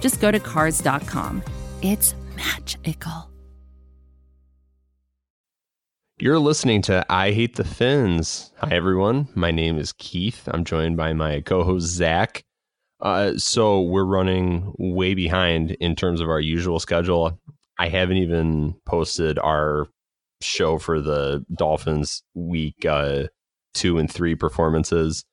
[0.00, 1.42] just go to Cars.com.
[1.82, 3.30] It's magical.
[6.18, 8.52] You're listening to I Hate the Fins.
[8.58, 9.28] Hi, everyone.
[9.34, 10.48] My name is Keith.
[10.48, 12.44] I'm joined by my co host, Zach.
[13.00, 17.38] Uh, so, we're running way behind in terms of our usual schedule.
[17.78, 19.88] I haven't even posted our
[20.40, 23.24] show for the Dolphins week uh,
[23.74, 25.24] two and three performances.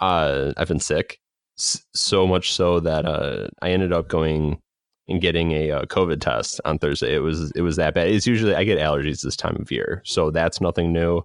[0.00, 1.18] Uh, I've been sick,
[1.56, 4.60] so much so that uh, I ended up going
[5.08, 7.14] and getting a, uh, COVID test on Thursday.
[7.14, 8.08] It was it was that bad.
[8.08, 11.22] It's usually I get allergies this time of year, so that's nothing new.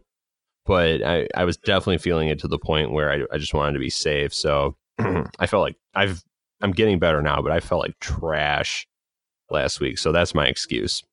[0.65, 3.73] But I, I was definitely feeling it to the point where I, I just wanted
[3.73, 4.33] to be safe.
[4.33, 6.23] So I felt like I've
[6.61, 8.87] I'm getting better now, but I felt like trash
[9.49, 9.97] last week.
[9.97, 11.03] So that's my excuse.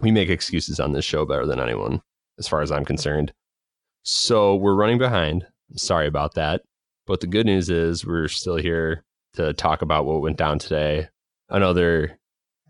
[0.00, 2.00] We make excuses on this show better than anyone,
[2.38, 3.32] as far as I'm concerned.
[4.02, 5.46] So we're running behind.
[5.76, 6.62] Sorry about that.
[7.10, 11.08] But the good news is we're still here to talk about what went down today
[11.48, 12.20] another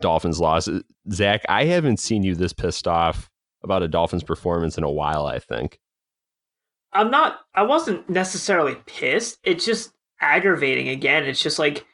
[0.00, 0.66] Dolphins loss.
[0.66, 0.80] Uh,
[1.12, 3.28] Zach, I haven't seen you this pissed off
[3.62, 5.78] about a Dolphins performance in a while, I think.
[6.94, 9.38] I'm not, I wasn't necessarily pissed.
[9.44, 11.24] It's just aggravating again.
[11.24, 11.84] It's just like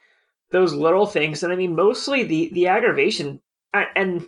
[0.51, 1.43] those little things.
[1.43, 3.41] And I mean, mostly the, the aggravation,
[3.73, 4.25] and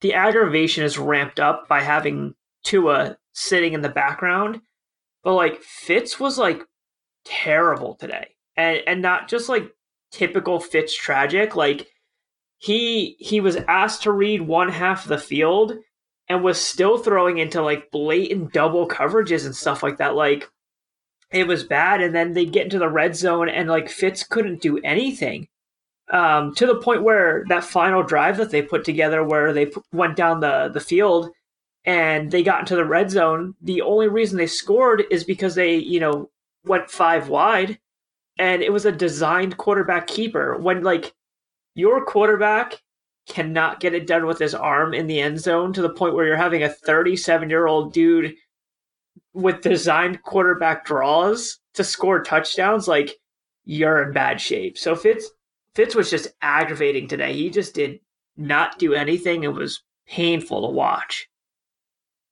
[0.00, 4.62] the aggravation is ramped up by having Tua sitting in the background.
[5.22, 6.62] But like Fitz was like
[7.24, 8.28] terrible today.
[8.56, 9.72] And, and not just like
[10.10, 11.56] typical Fitz tragic.
[11.56, 11.88] Like
[12.58, 15.74] he he was asked to read one half of the field
[16.28, 20.14] and was still throwing into like blatant double coverages and stuff like that.
[20.14, 20.48] Like
[21.32, 22.00] it was bad.
[22.00, 25.48] And then they get into the red zone and like Fitz couldn't do anything.
[26.12, 29.80] Um, to the point where that final drive that they put together, where they p-
[29.92, 31.30] went down the the field
[31.84, 35.76] and they got into the red zone, the only reason they scored is because they,
[35.76, 36.28] you know,
[36.64, 37.78] went five wide
[38.38, 40.56] and it was a designed quarterback keeper.
[40.56, 41.12] When like
[41.74, 42.80] your quarterback
[43.28, 46.26] cannot get it done with his arm in the end zone to the point where
[46.26, 48.34] you're having a 37 year old dude
[49.32, 53.14] with designed quarterback draws to score touchdowns, like
[53.64, 54.76] you're in bad shape.
[54.76, 55.30] So Fitz
[55.74, 57.32] Fitz was just aggravating today.
[57.32, 58.00] He just did
[58.36, 59.44] not do anything.
[59.44, 61.28] It was painful to watch.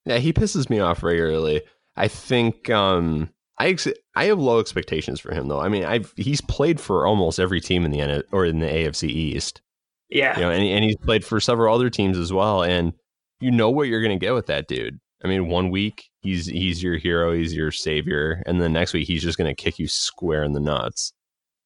[0.05, 1.63] Yeah, he pisses me off regularly.
[1.97, 5.61] I think um I ex- I have low expectations for him though.
[5.61, 8.67] I mean, I've he's played for almost every team in the N- or in the
[8.67, 9.61] AFC East.
[10.09, 12.63] Yeah, you know, and and he's played for several other teams as well.
[12.63, 12.93] And
[13.41, 14.99] you know what you're going to get with that dude.
[15.25, 19.09] I mean, one week he's he's your hero, he's your savior, and the next week
[19.09, 21.13] he's just going to kick you square in the nuts.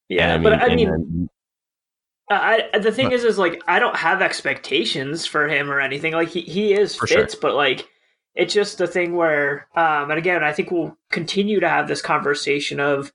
[0.09, 0.89] Yeah, I mean, but I mean.
[0.89, 1.29] Then,
[2.31, 6.15] I, the thing but, is, is like I don't have expectations for him or anything.
[6.15, 7.41] Like he, he is Fitz, sure.
[7.43, 7.89] but like
[8.35, 12.03] it's just a thing where, um, and again, I think we'll continue to have this
[12.03, 13.13] conversation of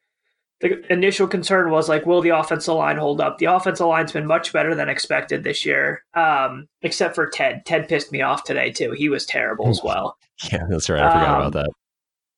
[0.59, 3.37] the initial concern was like, will the offensive line hold up?
[3.37, 7.63] The offensive line's been much better than expected this year, um, except for Ted.
[7.65, 8.91] Ted pissed me off today too.
[8.91, 10.17] He was terrible as well.
[10.51, 11.01] Yeah, that's right.
[11.01, 11.67] I forgot um, about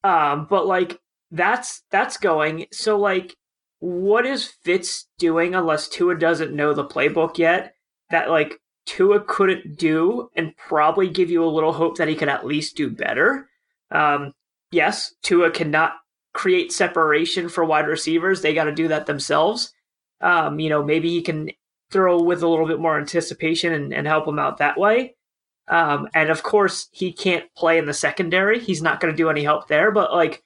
[0.04, 0.10] that.
[0.10, 1.02] Um, but like
[1.32, 2.68] that's that's going.
[2.72, 3.36] So like,
[3.80, 7.74] what is Fitz doing unless Tua doesn't know the playbook yet?
[8.10, 8.58] That like
[8.90, 12.76] Tua couldn't do and probably give you a little hope that he could at least
[12.76, 13.48] do better.
[13.92, 14.34] Um,
[14.72, 15.94] yes, Tua cannot
[16.34, 18.42] create separation for wide receivers.
[18.42, 19.72] They got to do that themselves.
[20.22, 21.52] Um, you know, maybe he can
[21.92, 25.16] throw with a little bit more anticipation and, and help them out that way.
[25.68, 28.60] Um, and of course, he can't play in the secondary.
[28.60, 29.92] He's not going to do any help there.
[29.92, 30.42] But like,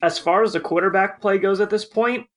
[0.00, 2.28] as far as the quarterback play goes at this point,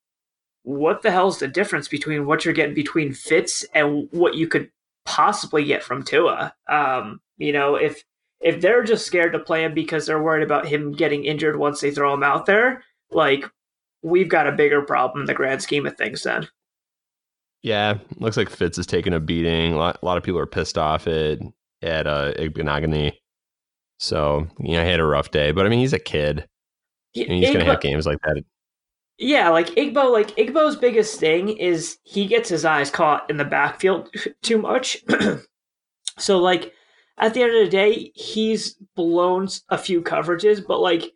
[0.63, 4.71] what the hell's the difference between what you're getting between Fitz and what you could
[5.05, 6.53] possibly get from Tua.
[6.67, 8.03] Um, you know, if
[8.41, 11.81] if they're just scared to play him because they're worried about him getting injured once
[11.81, 13.45] they throw him out there, like
[14.03, 16.47] we've got a bigger problem in the grand scheme of things then.
[17.61, 19.73] Yeah, looks like Fitz is taking a beating.
[19.73, 21.39] A lot, a lot of people are pissed off at
[21.81, 23.13] at uh, Igbinoghene.
[23.97, 26.47] So you know, he had a rough day, but I mean, he's a kid.
[27.13, 28.43] Yeah, he's going to have games like that
[29.17, 33.45] yeah, like Igbo, like Igbo's biggest thing is he gets his eyes caught in the
[33.45, 34.09] backfield
[34.41, 35.03] too much.
[36.19, 36.73] so like
[37.17, 41.13] at the end of the day, he's blown a few coverages, but like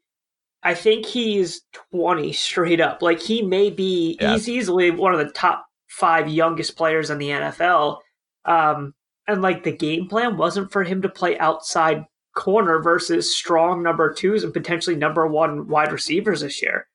[0.63, 1.61] I think he's
[1.91, 3.01] 20 straight up.
[3.01, 4.33] Like he may be yeah.
[4.33, 7.99] he's easily one of the top 5 youngest players in the NFL
[8.45, 8.93] Um,
[9.27, 12.05] and like the game plan wasn't for him to play outside
[12.35, 16.87] corner versus strong number twos and potentially number one wide receivers this year.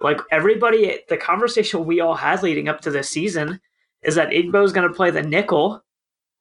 [0.00, 3.60] Like everybody, the conversation we all had leading up to this season
[4.02, 5.82] is that Igbo's going to play the nickel,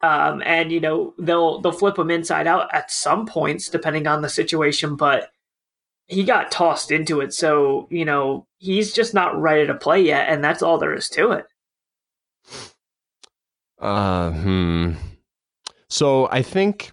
[0.01, 4.21] um, and you know they'll they'll flip him inside out at some points depending on
[4.21, 4.95] the situation.
[4.95, 5.29] But
[6.07, 10.29] he got tossed into it, so you know he's just not ready to play yet,
[10.29, 11.45] and that's all there is to it.
[13.79, 14.91] Uh, hmm.
[15.89, 16.91] So I think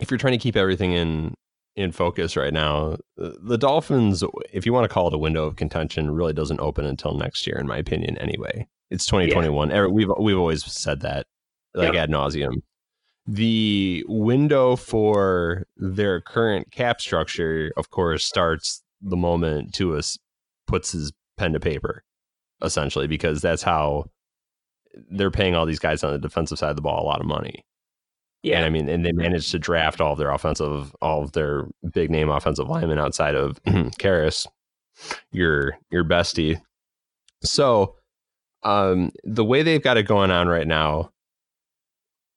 [0.00, 1.34] if you're trying to keep everything in
[1.76, 4.22] in focus right now, uh, the Dolphins,
[4.52, 7.46] if you want to call it a window of contention, really doesn't open until next
[7.46, 8.18] year, in my opinion.
[8.18, 9.70] Anyway, it's 2021.
[9.70, 9.86] Yeah.
[9.86, 11.26] We've we've always said that,
[11.74, 12.04] like yep.
[12.04, 12.56] ad nauseum.
[13.26, 20.02] The window for their current cap structure, of course, starts the moment Tua
[20.66, 22.04] puts his pen to paper,
[22.62, 24.06] essentially, because that's how
[25.10, 27.26] they're paying all these guys on the defensive side of the ball a lot of
[27.26, 27.64] money.
[28.42, 28.56] Yeah.
[28.56, 31.66] And I mean, and they managed to draft all of their offensive, all of their
[31.92, 34.46] big name offensive linemen outside of Karras,
[35.30, 36.60] your your bestie.
[37.44, 37.96] So,
[38.64, 41.10] um, the way they've got it going on right now,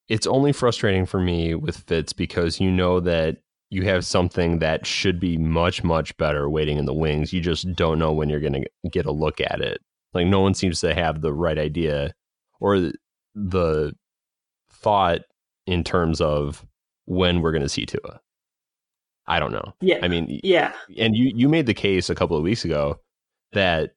[0.08, 3.38] it's only frustrating for me with Fitz because you know that
[3.70, 7.32] you have something that should be much much better waiting in the wings.
[7.32, 9.80] You just don't know when you're going to get a look at it.
[10.14, 12.14] Like no one seems to have the right idea
[12.60, 12.92] or
[13.34, 13.92] the
[14.70, 15.22] thought
[15.66, 16.64] in terms of
[17.06, 18.20] when we're going to see Tua.
[19.26, 19.74] I don't know.
[19.80, 19.98] Yeah.
[20.02, 20.72] I mean, yeah.
[20.98, 23.00] And you you made the case a couple of weeks ago
[23.52, 23.94] that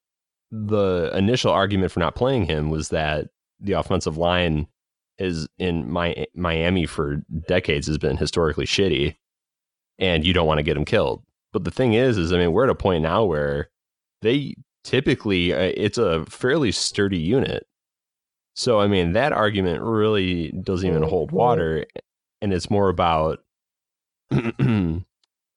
[0.51, 3.27] the initial argument for not playing him was that
[3.59, 4.67] the offensive line
[5.19, 9.15] is in my Miami for decades has been historically shitty,
[9.99, 11.23] and you don't want to get him killed.
[11.51, 13.69] But the thing is, is I mean, we're at a point now where
[14.21, 17.67] they typically uh, it's a fairly sturdy unit.
[18.59, 21.85] So, I mean, that argument really doesn't even hold water.
[22.41, 23.39] And it's more about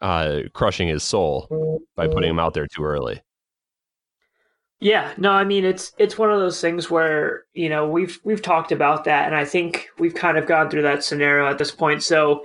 [0.00, 3.20] uh, crushing his soul by putting him out there too early.
[4.78, 8.42] Yeah, no, I mean it's it's one of those things where you know we've we've
[8.42, 11.72] talked about that, and I think we've kind of gone through that scenario at this
[11.72, 12.04] point.
[12.04, 12.42] So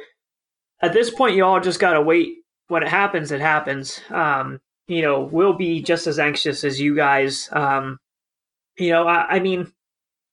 [0.82, 2.38] at this point, you all just gotta wait.
[2.68, 4.02] When it happens, it happens.
[4.10, 7.48] Um, you know, we'll be just as anxious as you guys.
[7.52, 8.00] Um,
[8.78, 9.72] you know, I, I mean,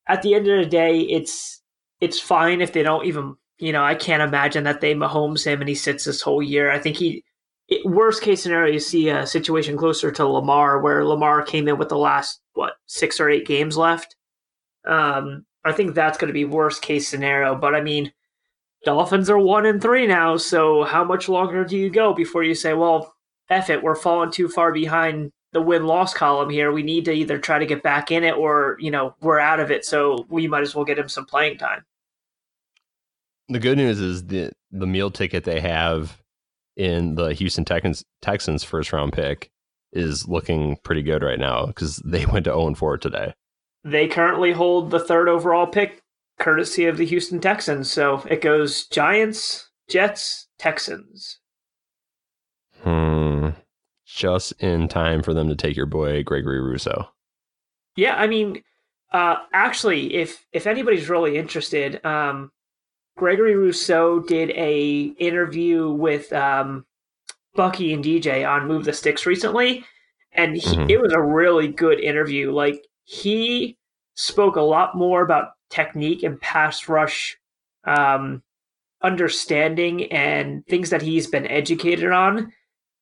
[0.07, 1.63] at the end of the day, it's
[2.01, 3.37] it's fine if they don't even.
[3.59, 6.71] You know, I can't imagine that they Mahomes him and he sits this whole year.
[6.71, 7.23] I think he.
[7.69, 11.79] It, worst case scenario, you see a situation closer to Lamar, where Lamar came in
[11.79, 14.17] with the last what six or eight games left.
[14.85, 17.55] Um, I think that's going to be worst case scenario.
[17.55, 18.13] But I mean,
[18.85, 22.55] Dolphins are one and three now, so how much longer do you go before you
[22.55, 23.15] say, well,
[23.49, 26.73] F it, we're falling too far behind the win loss column here.
[26.73, 29.61] We need to either try to get back in it or, you know, we're out
[29.61, 29.85] of it.
[29.85, 31.85] So we might as well get him some playing time.
[33.49, 36.21] The good news is the the meal ticket they have
[36.77, 39.51] in the Houston Texans Texans first round pick
[39.93, 43.33] is looking pretty good right now because they went to 0 4 today.
[43.85, 46.03] They currently hold the third overall pick,
[46.41, 47.91] courtesy of the Houston Texans.
[47.91, 51.39] So it goes Giants, Jets, Texans.
[52.83, 53.51] Hmm
[54.05, 57.09] just in time for them to take your boy Gregory Rousseau.
[57.97, 58.63] Yeah, I mean,
[59.13, 62.51] uh, actually, if if anybody's really interested, um,
[63.17, 66.85] Gregory Rousseau did a interview with um,
[67.55, 69.85] Bucky and DJ on Move the Sticks recently,
[70.33, 70.91] and he, mm-hmm.
[70.91, 72.53] it was a really good interview.
[72.53, 73.79] Like he
[74.15, 77.37] spoke a lot more about technique and pass rush
[77.85, 78.43] um,
[79.03, 82.53] understanding and things that he's been educated on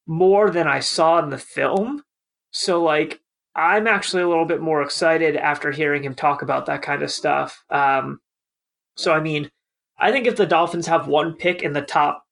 [0.06, 2.02] more than I saw in the film.
[2.50, 3.21] So like
[3.54, 7.11] I'm actually a little bit more excited after hearing him talk about that kind of
[7.11, 7.64] stuff.
[7.71, 8.21] Um,
[8.97, 9.50] so I mean,
[9.99, 12.25] I think if the Dolphins have one pick in the top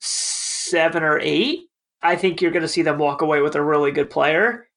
[0.00, 1.68] seven or eight,
[2.02, 4.68] I think you're going to see them walk away with a really good player.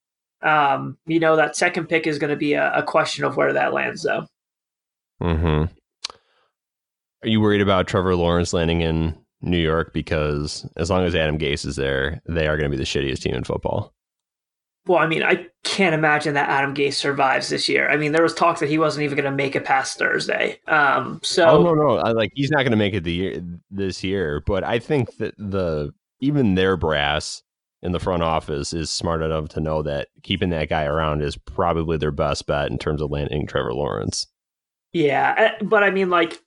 [0.41, 3.51] Um, you know, that second pick is going to be a, a, question of where
[3.51, 4.25] that lands, though.
[5.19, 5.65] Hmm.
[7.24, 11.38] Are you worried about Trevor Lawrence landing in New York because as long as Adam
[11.38, 13.93] Gase is there, they are going to be the shittiest team in football.
[14.88, 17.89] Well, I mean, I can't imagine that Adam Gase survives this year.
[17.89, 20.60] I mean, there was talk that he wasn't even going to make it past Thursday.
[20.67, 23.43] Um, so, oh no, no, I, like he's not going to make it the year
[23.69, 24.41] this year.
[24.46, 27.43] But I think that the even their brass
[27.81, 31.38] in the front office is smart enough to know that keeping that guy around is
[31.38, 34.27] probably their best bet in terms of landing Trevor Lawrence.
[34.91, 36.39] Yeah, eh, but I mean, like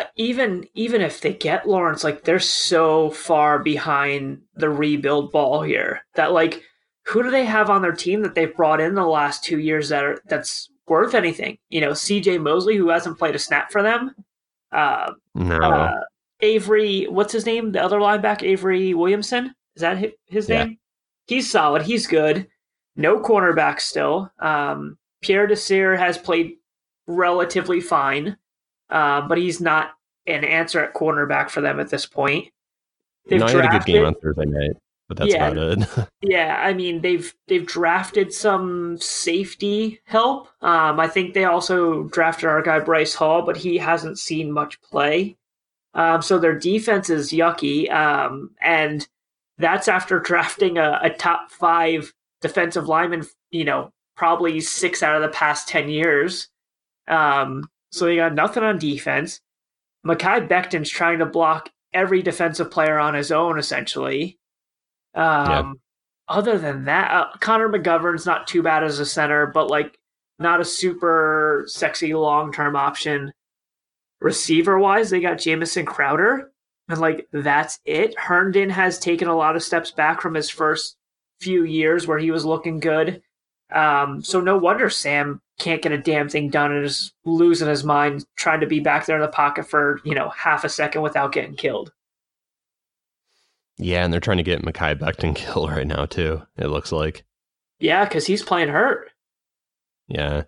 [0.00, 5.62] uh, even even if they get Lawrence, like they're so far behind the rebuild ball
[5.62, 6.62] here that like
[7.06, 9.88] who do they have on their team that they've brought in the last two years
[9.90, 11.58] that are that's worth anything.
[11.68, 12.38] You know, C.J.
[12.38, 14.14] Mosley, who hasn't played a snap for them.
[14.72, 15.56] Uh, No.
[15.58, 15.94] uh,
[16.40, 17.72] Avery, what's his name?
[17.72, 19.54] The other linebacker, Avery Williamson.
[19.74, 20.64] Is that hi- his Yeah.
[20.64, 20.78] name?
[21.26, 21.82] He's solid.
[21.82, 22.46] He's good.
[22.96, 24.30] No cornerback still.
[24.38, 26.56] Um, Pierre Desir has played
[27.06, 28.36] relatively fine,
[28.90, 29.90] uh, but he's not
[30.26, 32.48] an answer at cornerback for them at this point.
[33.28, 34.72] They've no, he had a good game on Thursday night,
[35.08, 35.48] but that's Yeah.
[35.48, 36.08] about it.
[36.22, 40.48] yeah, I mean they've they've drafted some safety help.
[40.62, 44.80] Um, I think they also drafted our guy Bryce Hall, but he hasn't seen much
[44.80, 45.36] play.
[45.94, 49.06] Um, so their defense is yucky, um, and
[49.58, 52.12] that's after drafting a, a top five
[52.42, 53.26] defensive lineman.
[53.50, 56.48] You know, probably six out of the past ten years.
[57.08, 59.40] Um, so they got nothing on defense.
[60.06, 64.38] Mekhi Becton's trying to block every defensive player on his own, essentially.
[65.14, 65.80] Um,
[66.28, 69.98] Other than that, uh, Connor McGovern's not too bad as a center, but like
[70.38, 73.32] not a super sexy long term option.
[74.20, 76.52] Receiver wise, they got Jamison Crowder,
[76.88, 78.18] and like that's it.
[78.18, 80.96] Herndon has taken a lot of steps back from his first
[81.40, 83.22] few years where he was looking good.
[83.70, 87.84] Um, so no wonder Sam can't get a damn thing done and is losing his
[87.84, 91.02] mind trying to be back there in the pocket for you know half a second
[91.02, 91.92] without getting killed.
[93.78, 96.42] yeah, and they're trying to get Mekhi Becton killed right now too.
[96.56, 97.24] It looks like.
[97.78, 99.10] Yeah, because he's playing hurt.
[100.08, 100.44] Yeah.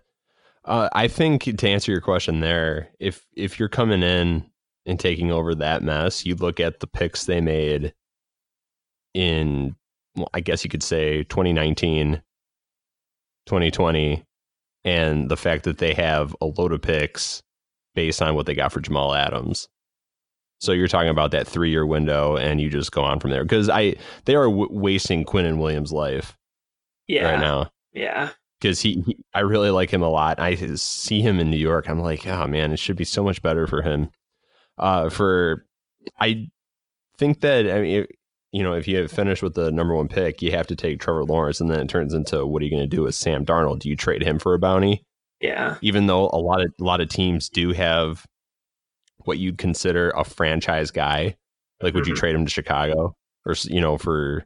[0.65, 4.45] Uh, I think to answer your question there, if if you're coming in
[4.85, 7.93] and taking over that mess, you look at the picks they made
[9.13, 9.75] in
[10.15, 12.21] well, I guess you could say 2019,
[13.45, 14.25] 2020,
[14.83, 17.41] and the fact that they have a load of picks
[17.95, 19.67] based on what they got for Jamal Adams.
[20.59, 23.43] So you're talking about that three year window, and you just go on from there
[23.43, 23.95] because I
[24.25, 26.37] they are w- wasting Quinnen Williams' life
[27.07, 28.29] Yeah, right now yeah.
[28.59, 30.39] because he, he, I really like him a lot.
[30.39, 31.89] I see him in New York.
[31.89, 34.09] I'm like, oh man, it should be so much better for him.
[34.77, 35.65] Uh, for
[36.19, 36.49] I
[37.17, 38.05] think that I mean,
[38.51, 40.99] you know, if you have finished with the number one pick, you have to take
[40.99, 43.45] Trevor Lawrence, and then it turns into what are you going to do with Sam
[43.45, 43.79] Darnold?
[43.79, 45.03] Do you trade him for a bounty?
[45.39, 45.77] Yeah.
[45.81, 48.25] Even though a lot of a lot of teams do have
[49.25, 51.35] what you'd consider a franchise guy,
[51.81, 52.17] like would you Mhm.
[52.17, 53.15] trade him to Chicago
[53.45, 54.45] or you know for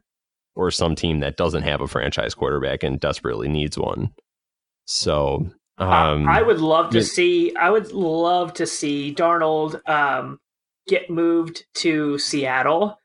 [0.54, 4.12] or some team that doesn't have a franchise quarterback and desperately needs one?
[4.86, 7.04] So um, I, I would love to yeah.
[7.04, 7.56] see.
[7.56, 10.38] I would love to see Darnold um,
[10.86, 12.96] get moved to Seattle,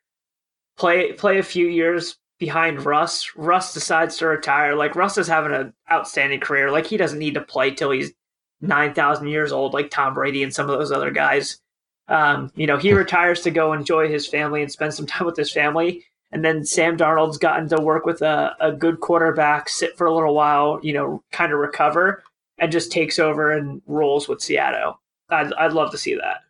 [0.79, 3.29] play play a few years behind Russ.
[3.35, 4.75] Russ decides to retire.
[4.75, 6.71] Like Russ is having an outstanding career.
[6.71, 8.13] Like he doesn't need to play till he's
[8.61, 11.59] nine thousand years old, like Tom Brady and some of those other guys.
[12.07, 15.37] Um, you know, he retires to go enjoy his family and spend some time with
[15.37, 16.03] his family.
[16.31, 20.13] And then Sam Darnold's gotten to work with a, a good quarterback, sit for a
[20.13, 22.23] little while, you know, kind of recover,
[22.59, 24.99] and just takes over and rolls with Seattle.
[25.29, 26.41] I'd, I'd love to see that.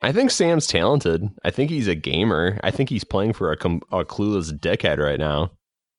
[0.00, 1.28] I think Sam's talented.
[1.44, 2.60] I think he's a gamer.
[2.62, 5.50] I think he's playing for a, com- a clueless dickhead right now,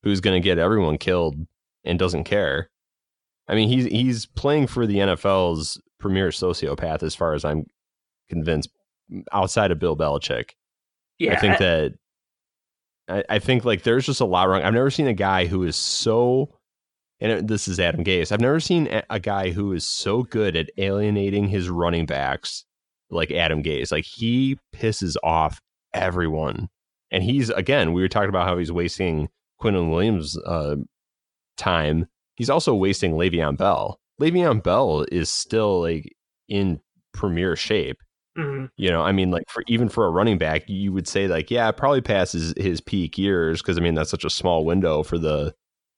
[0.04, 1.36] who's going to get everyone killed
[1.84, 2.70] and doesn't care.
[3.48, 7.66] I mean, he's he's playing for the NFL's premier sociopath, as far as I'm
[8.30, 8.70] convinced.
[9.34, 10.52] Outside of Bill Belichick,
[11.18, 11.94] Yeah, I think that
[13.10, 14.62] I, I think like there's just a lot wrong.
[14.62, 16.54] I've never seen a guy who is so,
[17.20, 18.32] and this is Adam Gase.
[18.32, 22.66] I've never seen a, a guy who is so good at alienating his running backs
[23.10, 23.92] like Adam Gase.
[23.92, 25.60] Like he pisses off
[25.94, 26.70] everyone,
[27.12, 27.94] and he's again.
[27.94, 29.30] We were talking about how he's wasting
[29.62, 30.76] Quinnen Williams' uh,
[31.58, 32.08] time.
[32.36, 34.00] He's also wasting Le'Veon Bell.
[34.22, 36.16] Le'Veon Bell is still like
[36.48, 36.80] in
[37.14, 37.98] premier shape.
[38.38, 38.70] Mhm.
[38.78, 41.52] You know, I mean, like for even for a running back, you would say like,
[41.52, 45.18] yeah, probably passes his peak years because I mean that's such a small window for
[45.18, 45.54] the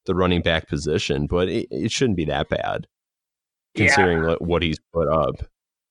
[0.06, 2.88] the running back position, but it, it shouldn't be that bad
[3.76, 5.36] considering what, what he's put up.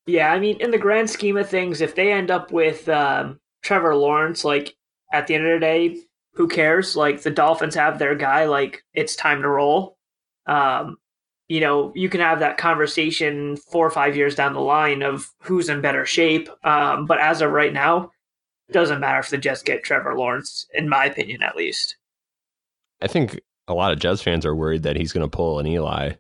[0.07, 3.39] Yeah, I mean, in the grand scheme of things, if they end up with um,
[3.63, 4.77] Trevor Lawrence, like
[5.13, 6.01] at the end of the day,
[6.35, 6.97] who cares?
[6.97, 8.47] Like the Dolphins have their guy.
[8.47, 9.97] Like it's time to roll.
[10.47, 10.97] Um,
[11.49, 15.29] you know, you can have that conversation four or five years down the line of
[15.43, 16.49] who's in better shape.
[16.65, 18.13] Um, but as of right now,
[18.69, 21.97] it doesn't matter if the Jets get Trevor Lawrence, in my opinion, at least.
[23.03, 25.67] I think a lot of Jets fans are worried that he's going to pull an
[25.67, 26.13] Eli.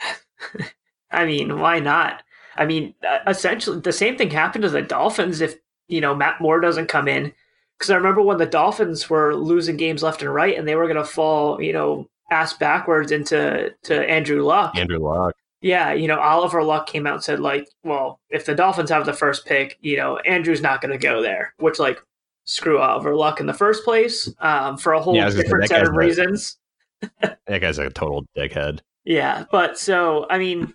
[1.10, 2.22] I mean, why not?
[2.56, 5.56] I mean, uh, essentially, the same thing happened to the Dolphins if,
[5.88, 7.32] you know, Matt Moore doesn't come in.
[7.78, 10.84] Because I remember when the Dolphins were losing games left and right and they were
[10.86, 14.76] going to fall, you know, ass backwards into to Andrew Luck.
[14.76, 15.34] Andrew Luck.
[15.60, 19.06] Yeah, you know, Oliver Luck came out and said, like, well, if the Dolphins have
[19.06, 21.98] the first pick, you know, Andrew's not going to go there, which, like,
[22.44, 25.68] screw Oliver Luck in the first place um, for a whole Yeah, I say, different
[25.68, 26.58] set of a- reasons.
[27.20, 28.80] That guy's like a total dickhead.
[29.04, 30.72] Yeah, but so I mean,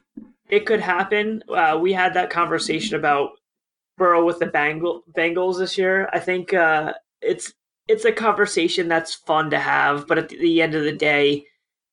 [0.50, 1.44] it could happen.
[1.48, 3.32] Uh, we had that conversation about
[3.98, 6.10] Burrow with the Bengal, Bengals this year.
[6.12, 7.54] I think uh, it's
[7.88, 11.46] it's a conversation that's fun to have, but at the end of the day,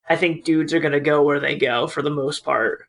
[0.08, 2.84] I think dudes are going to go where they go for the most part.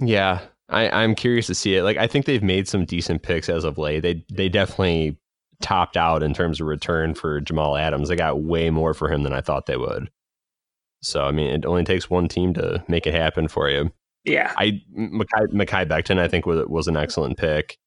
[0.00, 1.84] Yeah, I, I'm curious to see it.
[1.84, 4.00] Like, I think they've made some decent picks as of late.
[4.00, 5.18] They they definitely
[5.60, 8.08] topped out in terms of return for Jamal Adams.
[8.08, 10.10] They got way more for him than I thought they would.
[11.02, 13.92] So, I mean, it only takes one team to make it happen for you.
[14.24, 17.78] Yeah, I Mekhi Becton, I think was was an excellent pick.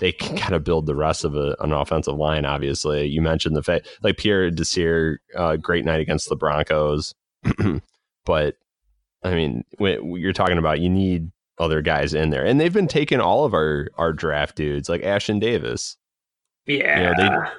[0.00, 2.44] They can kind of build the rest of a, an offensive line.
[2.44, 7.14] Obviously, you mentioned the fact like Pierre Desir, uh, great night against the Broncos,
[8.24, 8.56] but
[9.22, 12.88] I mean, when you're talking about you need other guys in there, and they've been
[12.88, 15.96] taking all of our our draft dudes like Ashtyn Davis.
[16.66, 17.50] Yeah, you know, they,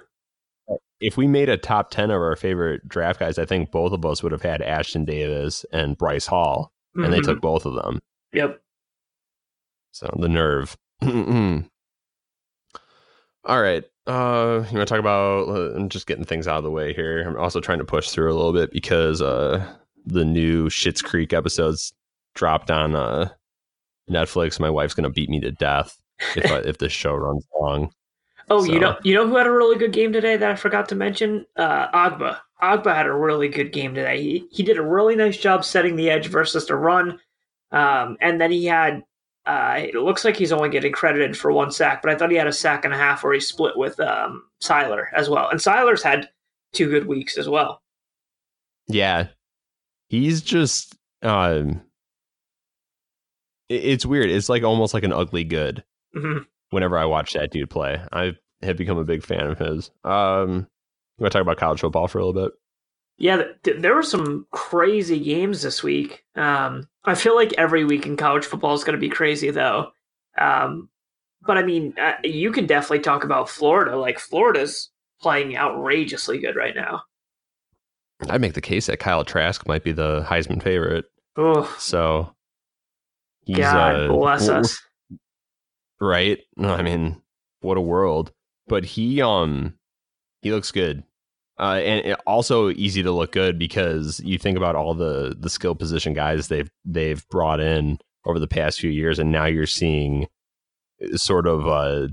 [0.99, 4.05] if we made a top ten of our favorite draft guys, I think both of
[4.05, 7.11] us would have had Ashtyn Davis and Bryce Hall, and mm-hmm.
[7.11, 7.99] they took both of them.
[8.33, 8.61] Yep.
[9.91, 10.75] So the nerve.
[13.45, 13.83] All right.
[14.07, 15.47] Uh, you want to talk about?
[15.47, 17.21] Uh, I'm just getting things out of the way here.
[17.21, 19.65] I'm also trying to push through a little bit because uh,
[20.05, 21.93] the new Schitt's Creek episodes
[22.33, 23.29] dropped on uh,
[24.09, 24.59] Netflix.
[24.59, 25.97] My wife's gonna beat me to death
[26.35, 27.91] if I, if this show runs long.
[28.49, 28.71] Oh, so.
[28.71, 30.95] you know, you know who had a really good game today that I forgot to
[30.95, 31.45] mention?
[31.55, 32.37] Uh, Agba.
[32.61, 34.21] Ogbah had a really good game today.
[34.21, 37.19] He he did a really nice job setting the edge versus the run,
[37.71, 39.03] um, and then he had
[39.45, 42.37] uh, it looks like he's only getting credited for one sack, but I thought he
[42.37, 45.49] had a sack and a half where he split with um, Sieler as well.
[45.49, 46.29] And Sieler's had
[46.73, 47.81] two good weeks as well.
[48.87, 49.27] Yeah.
[50.09, 51.81] He's just um
[53.69, 54.29] it's weird.
[54.29, 55.83] It's like almost like an ugly good.
[56.15, 56.43] Mm-hmm.
[56.75, 59.91] Whenever I watch that dude play, I have become a big fan of his.
[60.03, 60.67] Um,
[61.17, 62.51] you want to talk about college football for a little bit?
[63.17, 66.25] Yeah, th- there were some crazy games this week.
[66.35, 69.91] Um, I feel like every week in college football is going to be crazy, though.
[70.37, 70.89] Um,
[71.43, 73.95] but I mean, uh, you can definitely talk about Florida.
[73.95, 74.89] Like Florida's
[75.21, 77.03] playing outrageously good right now.
[78.27, 81.05] I make the case that Kyle Trask might be the Heisman favorite.
[81.37, 82.35] Oh, so
[83.45, 84.81] he's, God uh, bless us.
[85.99, 86.39] Right?
[86.59, 87.21] I mean,
[87.61, 88.31] what a world.
[88.67, 89.75] But he um
[90.41, 91.03] he looks good.
[91.57, 95.73] Uh, and also easy to look good because you think about all the the skill
[95.73, 100.27] position guys they've they've brought in over the past few years, and now you're seeing
[101.01, 102.07] uh, sort of uh,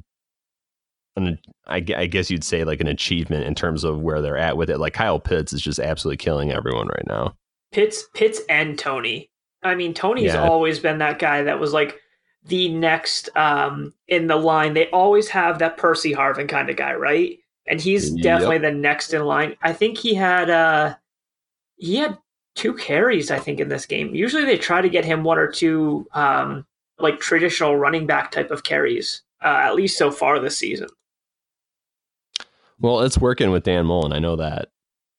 [1.16, 4.56] an, I, I guess you'd say like an achievement in terms of where they're at
[4.56, 4.78] with it.
[4.78, 7.34] Like Kyle Pitts is just absolutely killing everyone right now.
[7.72, 9.30] Pitts, Pitts, and Toney.
[9.62, 10.46] I mean, Toney's yeah.
[10.46, 11.98] always been that guy that was like
[12.44, 14.74] the next um, in the line.
[14.74, 17.38] They always have that Percy Harvin kind of guy, right?
[17.66, 19.56] and he's definitely the next in line.
[19.62, 20.94] I think he had uh
[21.76, 22.18] he had
[22.54, 24.14] two carries I think in this game.
[24.14, 26.66] Usually they try to get him one or two um
[26.98, 29.22] like traditional running back type of carries.
[29.42, 30.88] Uh, at least so far this season.
[32.78, 34.12] Well, it's working with Dan Mullen.
[34.12, 34.70] I know that.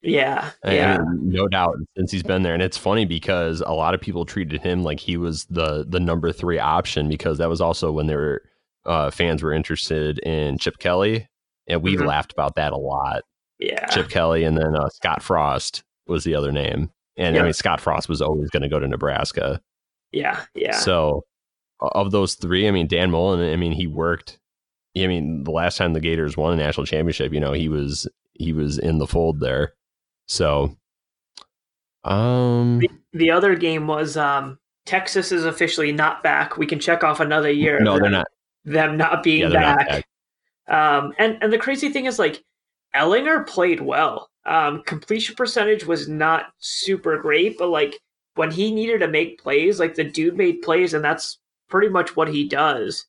[0.03, 3.93] Yeah, I yeah, no doubt since he's been there, and it's funny because a lot
[3.93, 7.61] of people treated him like he was the the number three option because that was
[7.61, 8.41] also when were
[8.85, 11.27] uh, fans were interested in Chip Kelly
[11.67, 12.05] and we mm-hmm.
[12.05, 13.23] laughed about that a lot.
[13.59, 17.53] Yeah, Chip Kelly, and then uh, Scott Frost was the other name, and I mean
[17.53, 19.61] Scott Frost was always going to go to Nebraska.
[20.11, 20.77] Yeah, yeah.
[20.77, 21.23] So
[21.79, 24.39] of those three, I mean Dan Mullen, I mean he worked.
[24.97, 28.07] I mean the last time the Gators won a national championship, you know he was
[28.33, 29.73] he was in the fold there.
[30.27, 30.75] So,
[32.03, 36.57] um, the, the other game was um Texas is officially not back.
[36.57, 37.79] We can check off another year.
[37.79, 38.27] No, they're not.
[38.65, 39.77] Them not being yeah, back.
[39.77, 40.05] Not back.
[40.67, 42.43] Um, and and the crazy thing is like
[42.95, 44.29] Ehlinger played well.
[44.45, 47.99] Um, completion percentage was not super great, but like
[48.35, 52.15] when he needed to make plays, like the dude made plays, and that's pretty much
[52.15, 53.05] what he does.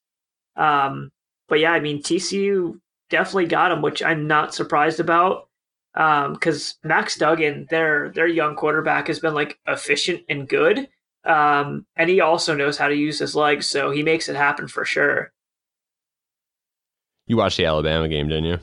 [0.56, 1.10] Um,
[1.48, 2.78] but yeah, I mean TCU
[3.10, 5.48] definitely got him, which I'm not surprised about.
[5.94, 10.88] Because um, Max Duggan, their their young quarterback, has been like efficient and good,
[11.24, 14.68] um, and he also knows how to use his legs, so he makes it happen
[14.68, 15.32] for sure.
[17.26, 18.58] You watched the Alabama game, didn't you?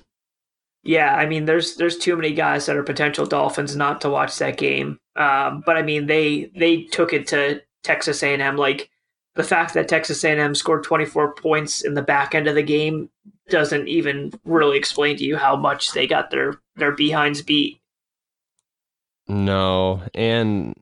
[0.84, 4.38] Yeah, I mean, there's there's too many guys that are potential Dolphins not to watch
[4.38, 5.00] that game.
[5.16, 8.58] Um, but I mean, they they took it to Texas A&M.
[8.58, 8.90] Like
[9.36, 13.10] the fact that Texas A&M scored 24 points in the back end of the game
[13.52, 17.80] doesn't even really explain to you how much they got their their behinds beat.
[19.28, 20.74] No, and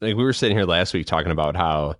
[0.00, 1.94] like we were sitting here last week talking about how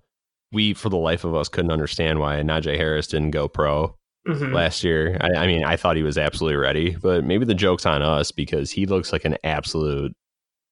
[0.51, 4.53] we, for the life of us, couldn't understand why Najee Harris didn't go pro mm-hmm.
[4.53, 5.17] last year.
[5.19, 8.31] I, I, mean, I thought he was absolutely ready, but maybe the joke's on us
[8.31, 10.15] because he looks like an absolute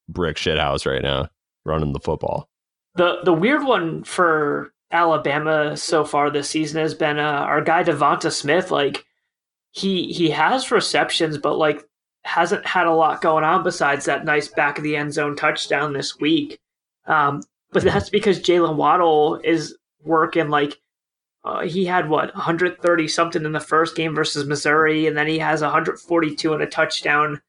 [0.08, 1.28] brick shit house right now
[1.66, 2.48] running the football.
[2.96, 7.84] the the weird one for Alabama so far this season has been uh, our guy
[7.84, 8.72] DeVonta Smith.
[8.72, 9.06] Like
[9.76, 11.86] he he has receptions, but like
[12.24, 15.94] hasn't had a lot going on besides that nice back of the end zone touchdown
[15.94, 16.60] this week.
[17.06, 20.80] Um, but that's because Jaylen Waddle is working like
[21.44, 25.40] uh, he had what 130 something in the first game versus Missouri, and then he
[25.40, 27.42] has 142 and a touchdown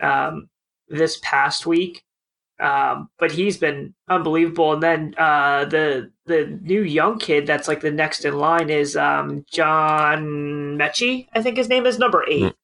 [0.00, 0.48] um,
[0.88, 2.04] this past week.
[2.60, 4.74] Um, but he's been unbelievable.
[4.74, 8.96] And then uh, the the new young kid that's like the next in line is
[8.96, 12.42] um, John Metchie, I think his name is number eight.
[12.42, 12.54] Mm.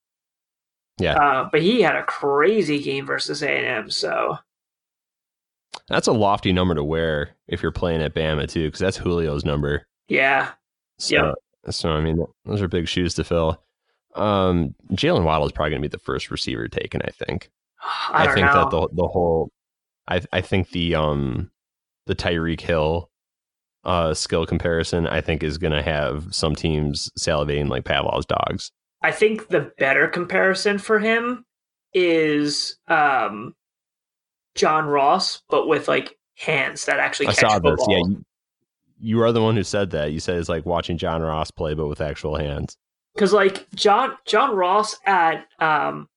[1.00, 3.90] Yeah, uh, but he had a crazy game versus A and M.
[3.90, 4.38] So
[5.88, 9.44] that's a lofty number to wear if you're playing at Bama too, because that's Julio's
[9.44, 9.86] number.
[10.08, 10.50] Yeah.
[10.98, 11.34] So, yep.
[11.70, 13.62] so I mean, those are big shoes to fill.
[14.14, 17.00] Um, Jaylen Waddle is probably going to be the first receiver taken.
[17.04, 17.50] I think.
[18.10, 18.54] I, I think know.
[18.54, 19.50] that the the whole,
[20.08, 21.50] I I think the um,
[22.06, 23.10] the Tyreek Hill,
[23.84, 28.70] uh, skill comparison I think is going to have some teams salivating like Pavlov's dogs.
[29.02, 31.44] I think the better comparison for him
[31.94, 33.54] is um,
[34.54, 37.28] John Ross, but with like hands that actually.
[37.28, 37.84] I saw this.
[37.88, 38.24] Yeah, you,
[39.00, 40.12] you are the one who said that.
[40.12, 42.76] You said it's like watching John Ross play, but with actual hands.
[43.14, 46.08] Because like John John Ross at um,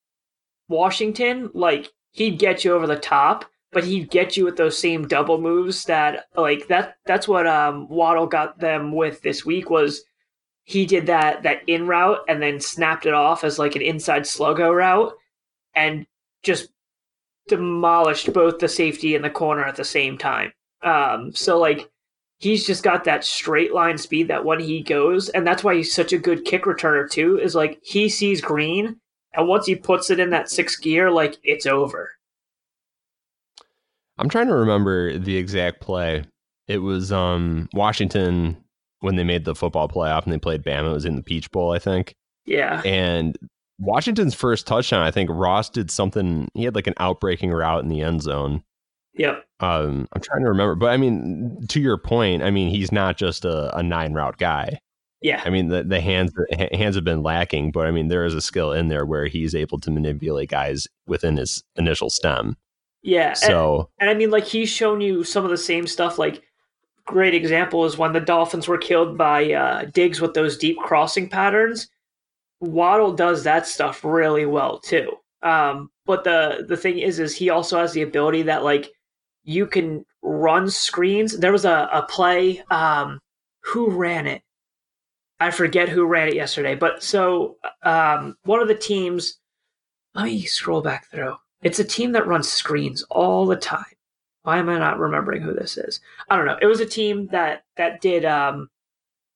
[0.68, 5.08] Washington, like he'd get you over the top, but he'd get you with those same
[5.08, 6.98] double moves that like that.
[7.06, 10.04] That's what um, Waddle got them with this week was
[10.64, 14.24] he did that that in route and then snapped it off as like an inside
[14.24, 15.14] sluggo route
[15.74, 16.06] and
[16.44, 16.70] just
[17.48, 20.52] demolished both the safety and the corner at the same time.
[20.84, 21.90] Um, so like
[22.40, 25.94] he's just got that straight line speed that when he goes, and that's why he's
[25.94, 27.40] such a good kick returner too.
[27.40, 28.98] Is like he sees green,
[29.34, 32.12] and once he puts it in that sixth gear, like it's over.
[34.22, 36.24] I'm trying to remember the exact play.
[36.68, 38.56] It was um Washington
[39.00, 40.92] when they made the football playoff and they played Bama.
[40.92, 42.14] It was in the Peach Bowl, I think.
[42.46, 42.82] Yeah.
[42.86, 43.38] And
[43.80, 46.48] Washington's first touchdown, I think Ross did something.
[46.54, 48.64] He had like an outbreaking route in the end zone.
[49.16, 49.44] Yep.
[49.60, 53.18] Um, I'm trying to remember, but I mean, to your point, I mean, he's not
[53.18, 54.80] just a, a nine route guy.
[55.22, 55.42] Yeah.
[55.46, 58.34] I mean, the, the hands the hands have been lacking, but I mean, there is
[58.34, 62.56] a skill in there where he's able to manipulate guys within his initial stem.
[63.02, 63.34] Yeah.
[63.34, 66.20] So, and, and I mean, like he's shown you some of the same stuff.
[66.20, 66.44] Like,
[67.06, 71.30] great example is when the Dolphins were killed by uh, Diggs with those deep crossing
[71.30, 71.88] patterns.
[72.60, 75.14] Waddle does that stuff really well too.
[75.42, 78.92] Um, but the the thing is, is he also has the ability that like
[79.44, 81.38] you can run screens.
[81.38, 82.62] There was a, a play.
[82.70, 83.20] Um,
[83.64, 84.44] who ran it?
[85.40, 86.76] I forget who ran it yesterday.
[86.76, 89.38] But so um, one of the teams.
[90.14, 91.38] Let me scroll back through.
[91.62, 93.86] It's a team that runs screens all the time.
[94.44, 96.00] Why am I not remembering who this is?
[96.30, 96.58] I don't know.
[96.62, 98.70] It was a team that that did um,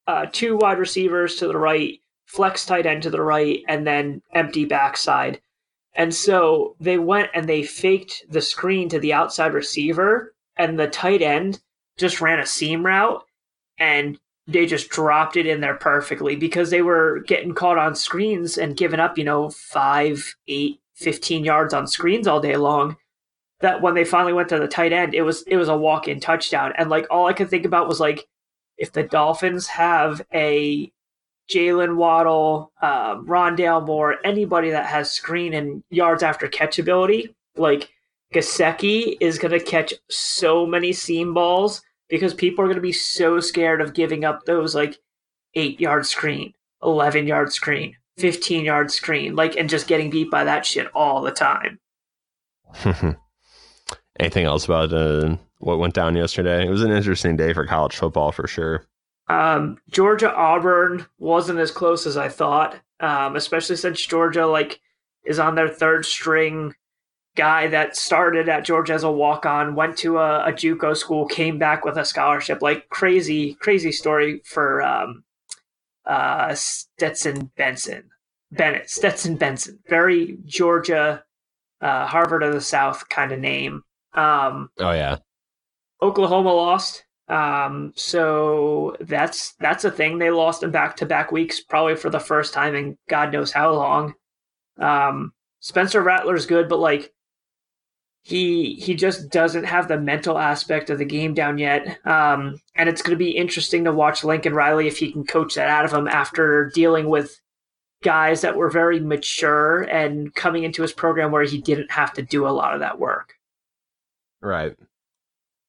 [0.07, 4.21] uh, two wide receivers to the right, flex tight end to the right, and then
[4.33, 5.41] empty backside.
[5.93, 10.87] And so they went and they faked the screen to the outside receiver, and the
[10.87, 11.59] tight end
[11.97, 13.23] just ran a seam route,
[13.77, 18.57] and they just dropped it in there perfectly because they were getting caught on screens
[18.57, 22.97] and giving up, you know, five, eight, 15 yards on screens all day long.
[23.61, 26.07] That when they finally went to the tight end, it was it was a walk
[26.07, 26.73] in touchdown.
[26.77, 28.27] And like all I could think about was like
[28.77, 30.91] if the Dolphins have a
[31.49, 37.89] Jaylen Waddle, um, Rondale Moore, anybody that has screen and yards after catch ability, like
[38.33, 42.91] Gesicki is going to catch so many seam balls because people are going to be
[42.91, 44.97] so scared of giving up those like
[45.53, 46.53] eight yard screen,
[46.83, 51.21] 11 yard screen, 15 yard screen, like, and just getting beat by that shit all
[51.21, 51.79] the time.
[54.19, 56.65] Anything else about uh, what went down yesterday?
[56.65, 58.85] It was an interesting day for college football for sure.
[59.27, 64.79] Um, Georgia Auburn wasn't as close as I thought, um, especially since Georgia like
[65.25, 66.73] is on their third string
[67.35, 71.25] guy that started at Georgia as a walk on, went to a, a JUCO school,
[71.25, 72.61] came back with a scholarship.
[72.61, 75.24] Like crazy, crazy story for um,
[76.05, 78.09] uh, Stetson Benson,
[78.51, 81.23] Bennett, Stetson Benson, very Georgia,
[81.81, 83.83] uh, Harvard of the South kind of name.
[84.13, 85.17] Um, oh yeah.
[86.01, 90.19] Oklahoma lost um, so that's that's a thing.
[90.19, 93.51] They lost in back to back weeks, probably for the first time in God knows
[93.51, 94.13] how long.
[94.77, 97.11] Um, Spencer Rattler's good, but like
[98.27, 101.99] he he just doesn't have the mental aspect of the game down yet.
[102.07, 105.53] Um, and it's going to be interesting to watch Lincoln Riley if he can coach
[105.53, 107.39] that out of him after dealing with
[108.03, 112.23] guys that were very mature and coming into his program where he didn't have to
[112.23, 113.35] do a lot of that work.
[114.41, 114.75] Right.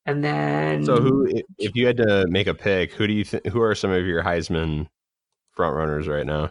[0.07, 1.27] And then So who,
[1.59, 3.47] if- you had to make a pick, who do you think?
[3.49, 4.88] Who are some of your Heisman
[5.53, 6.45] front runners right now?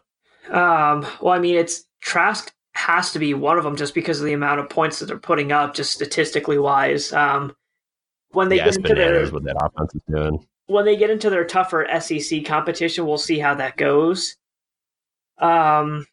[0.49, 2.53] Um, well, I mean, it's Trask
[2.85, 5.17] has to be one of them just because of the amount of points that they're
[5.17, 7.11] putting up, just statistically wise.
[7.11, 7.55] Um,
[8.29, 10.45] when they yeah, get into their what that offense is doing.
[10.67, 14.37] when they get into their tougher SEC competition, we'll see how that goes.
[15.39, 16.05] Um,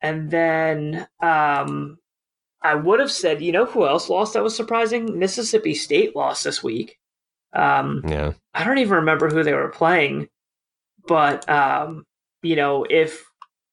[0.00, 1.98] and then um,
[2.62, 5.18] I would have said, you know, who else lost that was surprising?
[5.18, 6.98] Mississippi State lost this week.
[7.52, 10.28] Um, Yeah, I don't even remember who they were playing,
[11.06, 12.06] but um,
[12.42, 13.22] you know, if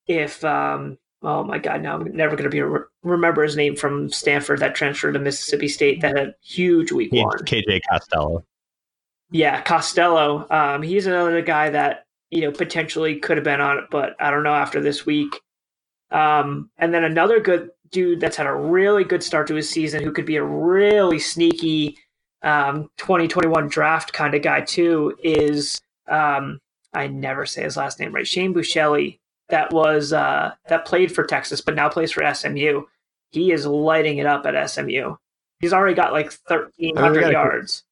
[0.08, 3.76] if um, oh my god, now I'm never going to be re- remember his name
[3.76, 7.38] from Stanford that transferred to Mississippi State that had huge week K- one.
[7.40, 8.46] KJ Costello.
[9.32, 10.46] Yeah, Costello.
[10.50, 14.32] Um, he's another guy that you know potentially could have been on it, but I
[14.32, 15.40] don't know after this week.
[16.12, 20.04] Um, and then another good dude that's had a really good start to his season,
[20.04, 21.98] who could be a really sneaky
[22.44, 26.60] um, 2021 draft kind of guy too, is um,
[26.94, 28.28] I never say his last name right.
[28.28, 29.20] Shane Buechele.
[29.54, 32.86] That was uh, that played for Texas, but now plays for SMU.
[33.30, 35.14] He is lighting it up at SMU.
[35.60, 37.84] He's already got like 1,300 gotta- yards.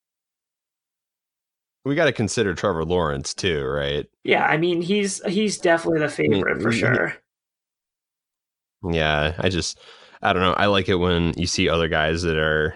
[1.86, 4.08] We got to consider Trevor Lawrence too, right?
[4.24, 7.14] Yeah, I mean he's he's definitely the favorite for sure.
[8.84, 9.78] Yeah, I just
[10.24, 10.54] I don't know.
[10.54, 12.74] I like it when you see other guys that are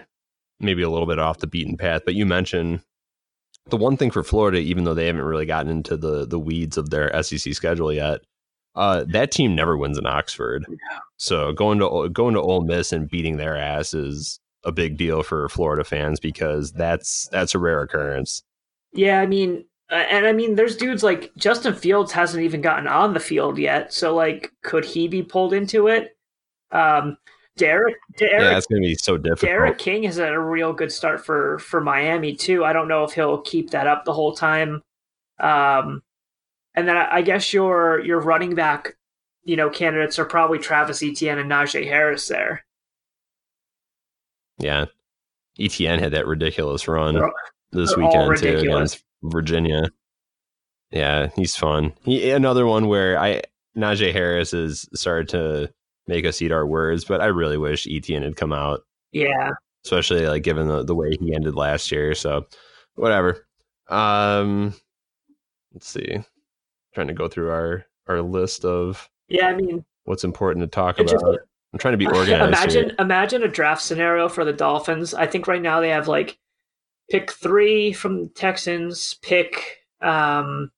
[0.60, 2.02] maybe a little bit off the beaten path.
[2.04, 2.82] But you mentioned
[3.66, 6.76] the one thing for Florida, even though they haven't really gotten into the the weeds
[6.76, 8.20] of their SEC schedule yet,
[8.76, 10.66] uh, that team never wins in Oxford.
[11.16, 15.22] So going to going to Ole Miss and beating their ass is a big deal
[15.22, 18.42] for Florida fans because that's that's a rare occurrence.
[18.92, 22.86] Yeah, I mean, uh, and I mean, there's dudes like Justin Fields hasn't even gotten
[22.86, 23.92] on the field yet.
[23.92, 26.16] So like, could he be pulled into it?
[26.70, 27.16] Um,
[27.56, 29.50] D'Eriq, D'Eriq, yeah, it's going to be so difficult.
[29.50, 32.64] D'Eriq King has had a real good start for for Miami too.
[32.64, 34.82] I don't know if he'll keep that up the whole time.
[35.40, 36.02] Um,
[36.76, 38.96] and then I, I guess your your running back,
[39.44, 42.64] you know, candidates are probably Travis Etienne and Najee Harris there.
[44.58, 44.86] Yeah,
[45.58, 47.32] Etienne had that ridiculous run They're-
[47.72, 49.90] this they're weekend too against Virginia.
[50.90, 51.92] Yeah, he's fun.
[52.04, 53.42] He, another one where I
[53.76, 55.72] Najee Harris has started to
[56.06, 58.80] make us eat our words, but I really wish Etienne had come out,
[59.12, 59.50] Yeah,
[59.84, 62.14] especially like given the, the way he ended last year.
[62.14, 62.46] So
[62.94, 63.46] whatever.
[63.88, 64.72] Um,
[65.74, 66.18] let's see.
[66.96, 69.48] Trying to go through our our list of yeah.
[69.48, 71.40] I mean, what's important to talk It's just about.
[71.72, 72.30] I'm trying to be organized.
[72.48, 72.94] imagine here.
[72.98, 75.12] imagine a draft scenario for the Dolphins.
[75.12, 76.38] I think right now they have like
[77.10, 80.72] pick three from the Texans, pick um,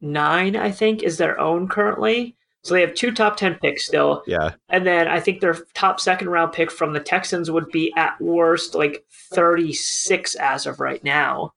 [0.00, 0.54] nine.
[0.54, 2.36] I think is their own currently.
[2.62, 5.98] So they have two top ten picks still, Yeah, and then I think their top
[6.00, 10.78] second round pick from the Texans would be at worst like thirty six as of
[10.78, 11.52] right now.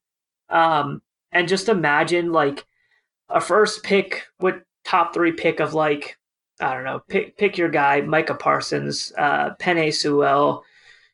[0.50, 1.02] Um,
[1.32, 2.66] and just imagine like
[3.30, 6.18] a first pick with top three pick of like
[6.62, 10.64] I don't know, pick pick your guy, Micah Parsons, uh, Penei Sewell,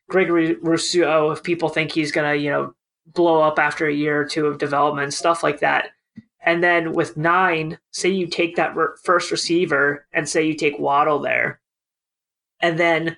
[0.08, 1.30] Gregory Rousseau.
[1.30, 2.74] If people think he's gonna, you know,
[3.06, 5.90] blow up after a year or two of development, stuff like that.
[6.40, 10.78] And then with nine, say you take that re- first receiver and say you take
[10.78, 11.60] Waddle there,
[12.60, 13.16] and then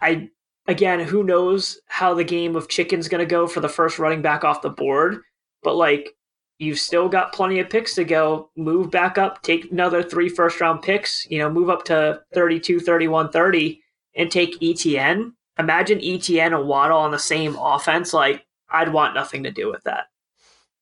[0.00, 0.30] I
[0.66, 4.44] again, who knows how the game of chicken's gonna go for the first running back
[4.44, 5.22] off the board,
[5.62, 6.14] but like
[6.58, 8.50] you've still got plenty of picks to go.
[8.56, 12.80] Move back up, take another three first round picks, you know, move up to 32,
[12.80, 13.80] 31, 30,
[14.16, 15.34] and take Etienne.
[15.58, 18.12] Imagine Etienne and Waddle on the same offense.
[18.12, 20.06] Like, I'd want nothing to do with that.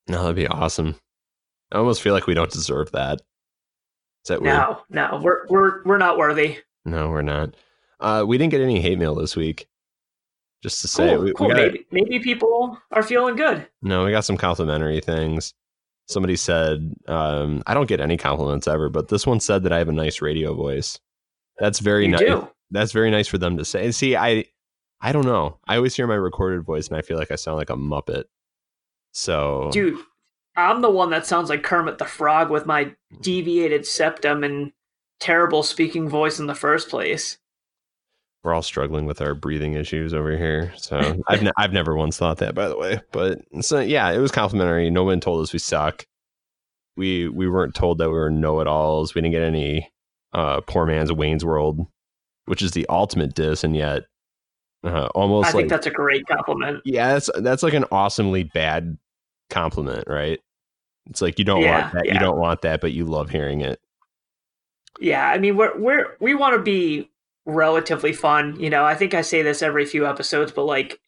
[0.08, 0.94] no, that'd be awesome.
[1.72, 3.20] I almost feel like we don't deserve that.
[4.24, 4.54] Is that weird?
[4.54, 6.58] No, no, we're we're we're not worthy.
[6.84, 7.56] No, we're not.
[7.98, 9.66] Uh, we didn't get any hate mail this week.
[10.62, 11.48] Just to say, Cool, we, cool.
[11.48, 13.66] we got maybe maybe people are feeling good.
[13.82, 15.54] no, we got some complimentary things.
[16.08, 19.78] Somebody said, um, I don't get any compliments ever, but this one said that I
[19.78, 20.98] have a nice radio voice.
[21.58, 22.20] That's very You nice.
[22.20, 22.48] do.
[22.70, 23.84] That's very nice for them to say.
[23.84, 24.46] And see, I,
[25.00, 25.58] I don't know.
[25.66, 28.24] I always hear my recorded voice, and I feel like I sound like a muppet.
[29.12, 29.98] So, Dude,
[30.56, 34.72] I'm the one that sounds like Kermit the Frog with my deviated septum and
[35.20, 37.38] terrible speaking voice in the first place.
[38.42, 40.72] We're all struggling with our breathing issues over here.
[40.76, 43.00] So I've ne- I've never once thought that, by the way.
[43.12, 44.90] But so yeah, it was complimentary.
[44.90, 46.06] No one told us we suck.
[46.96, 49.14] We we weren't told that we were know it alls.
[49.14, 49.90] We didn't get any
[50.32, 51.86] uh, poor man's Wayne's World,
[52.46, 54.04] which is the ultimate diss, and yet
[54.84, 56.80] uh, almost I like think that's a great compliment.
[56.84, 58.98] yeah, that's that's like an awesomely bad
[59.50, 60.40] compliment, right?
[61.06, 63.60] It's like you don't Yeah, want that, you don't want that, but you love hearing
[63.60, 63.80] it.
[65.00, 67.08] Yeah, I mean, we're we're we want to be
[67.44, 68.58] relatively fun.
[68.58, 71.00] You know, I think I say this every few episodes, but like,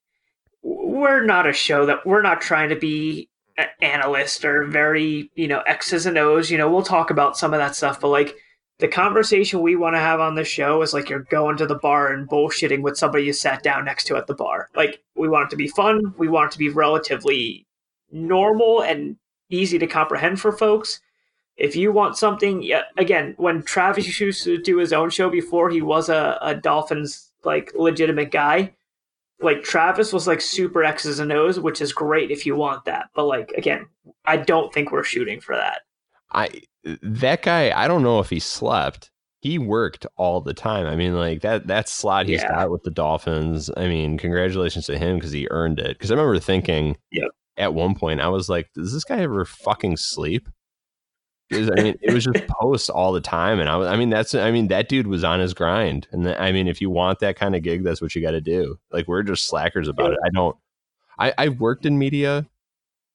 [0.62, 5.47] we're not a show that we're not trying to be an analyst or very, you
[5.47, 6.51] know, X's and O's.
[6.51, 8.35] You know, we'll talk about some of that stuff, but like
[8.79, 11.77] the conversation we want to have on the show is like you're going to the
[11.77, 14.68] bar and bullshitting with somebody you sat down next to at the bar.
[14.75, 16.14] Like we want it to be fun.
[16.18, 17.66] We want it to be relatively
[18.11, 19.16] normal and
[19.51, 21.01] easy to comprehend for folks.
[21.57, 25.71] If you want something, yeah, again, when Travis used to do his own show before
[25.71, 28.73] he was a, a Dolphins like legitimate guy,
[29.40, 33.11] like Travis was like super X's and O's, which is great if you want that.
[33.14, 33.87] But like again,
[34.25, 35.83] I don't think we're shooting for that.
[36.33, 36.62] I
[37.03, 39.11] that guy, I don't know if he slept.
[39.40, 40.87] He worked all the time.
[40.87, 42.49] I mean, like that that slot he's Yeah.
[42.49, 43.71] got with the Dolphins.
[43.77, 45.99] I mean, congratulations to him because he earned it.
[45.99, 47.29] Because I remember thinking Yep.
[47.59, 50.49] at one point, I was like, does this guy ever fucking sleep?
[51.53, 54.35] I mean, it was just posts all the time, and I was, I mean, that's,
[54.35, 57.19] I mean, that dude was on his grind, and th- I mean, if you want
[57.21, 58.79] that kind of gig, that's what you got to do.
[58.91, 60.19] Like, we're just slackers about it.
[60.25, 60.57] I don't,
[61.19, 62.47] I, I've worked in media,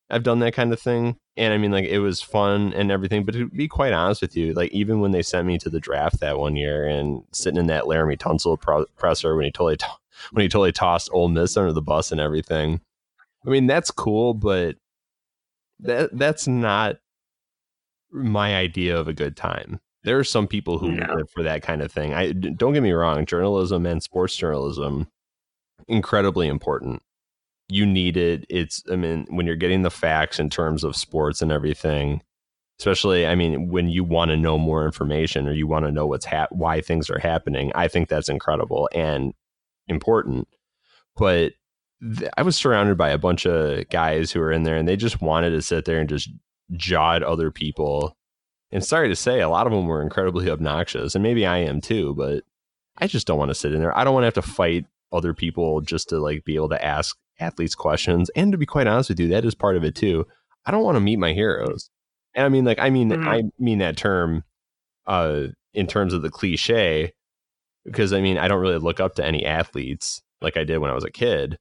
[0.09, 3.25] I've done that kind of thing, and I mean, like, it was fun and everything.
[3.25, 5.79] But to be quite honest with you, like, even when they sent me to the
[5.79, 9.77] draft that one year, and sitting in that Laremy Tunsil pro- presser when he totally,
[9.77, 9.87] to-
[10.31, 12.81] when he totally tossed Ole Miss under the bus and everything,
[13.45, 14.75] I mean, that's cool, but
[15.79, 16.97] that that's not
[18.11, 19.79] my idea of a good time.
[20.03, 22.13] There are some people who live for that kind of thing.
[22.13, 25.07] I don't get me wrong, journalism and sports journalism
[25.87, 27.01] incredibly important.
[27.67, 28.45] You need it.
[28.49, 32.21] It's I mean when you're getting the facts in terms of sports and everything,
[32.79, 36.07] especially I mean when you want to know more information or you want to know
[36.07, 39.33] what's hap- why things are happening, I think that's incredible and
[39.87, 40.47] important.
[41.17, 41.53] But
[42.37, 45.21] I was surrounded by a bunch of guys who were in there and they just
[45.21, 46.29] wanted to sit there and just
[46.71, 48.15] jawed other people.
[48.71, 51.81] And sorry to say, a lot of them were incredibly obnoxious, and maybe I am
[51.81, 52.43] too, but
[52.97, 53.97] I just don't want to sit in there.
[53.97, 56.85] I don't want to have to fight other people just to like be able to
[56.85, 58.29] ask athletes questions.
[58.35, 60.27] And to be quite honest with you, that is part of it too.
[60.65, 61.89] I don't want to meet my heroes.
[62.35, 63.25] And I mean, like, I mean, Mhm.
[63.27, 64.43] I mean that term
[65.07, 67.13] uh, in terms of the cliche,
[67.85, 70.91] because I mean, I don't really look up to any athletes like I did when
[70.91, 71.57] I was a kid.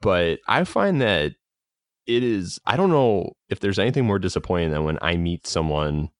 [0.00, 1.32] But I find that
[2.06, 6.10] it is I don't know if there's anything more disappointing than when I meet someone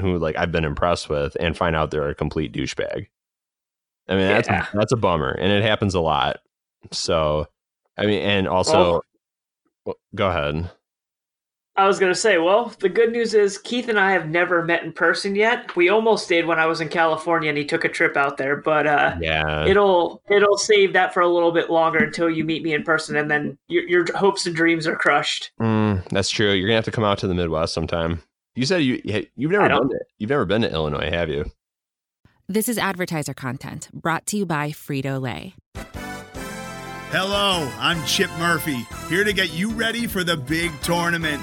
[0.00, 3.06] who like I've been impressed with and find out they're a complete douchebag.
[4.08, 4.66] I mean that's Yeah.
[4.74, 6.38] that's a bummer and it happens a lot.
[6.92, 7.46] So
[7.96, 9.02] I mean and also
[9.86, 10.70] well, go ahead.
[11.76, 14.84] I was gonna say, well, the good news is Keith and I have never met
[14.84, 15.74] in person yet.
[15.74, 18.54] We almost did when I was in California and he took a trip out there,
[18.54, 19.66] but uh, Yeah.
[19.66, 23.16] it'll it'll save that for a little bit longer until you meet me in person,
[23.16, 25.50] and then your, your hopes and dreams are crushed.
[25.60, 26.52] Mm, that's true.
[26.52, 28.22] You're gonna have to come out to the Midwest sometime.
[28.54, 29.00] You said you
[29.34, 31.50] you've never don't- been to, you've never been to Illinois, have you?
[32.48, 35.54] This is advertiser content brought to you by Frito Lay.
[37.10, 41.42] Hello, I'm Chip Murphy, here to get you ready for the big tournament.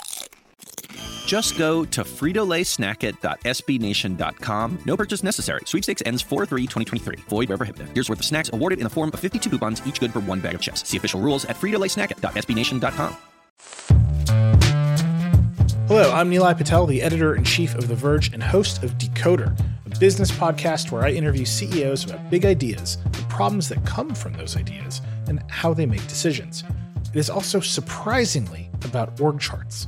[1.25, 4.79] Just go to fritolaysnackit.sbnation.com.
[4.85, 5.61] No purchase necessary.
[5.65, 7.19] Sweepstakes ends 4-3-2023.
[7.29, 7.89] Void where prohibited.
[7.89, 10.39] Here's worth of snacks awarded in the form of 52 coupons, each good for one
[10.39, 10.87] bag of chips.
[10.87, 13.17] See official rules at fritolaysnackit.sbnation.com.
[15.87, 19.59] Hello, I'm Nilay Patel, the editor in chief of The Verge and host of Decoder,
[19.85, 24.31] a business podcast where I interview CEOs about big ideas, the problems that come from
[24.33, 26.63] those ideas, and how they make decisions.
[27.13, 29.87] It is also surprisingly about org charts.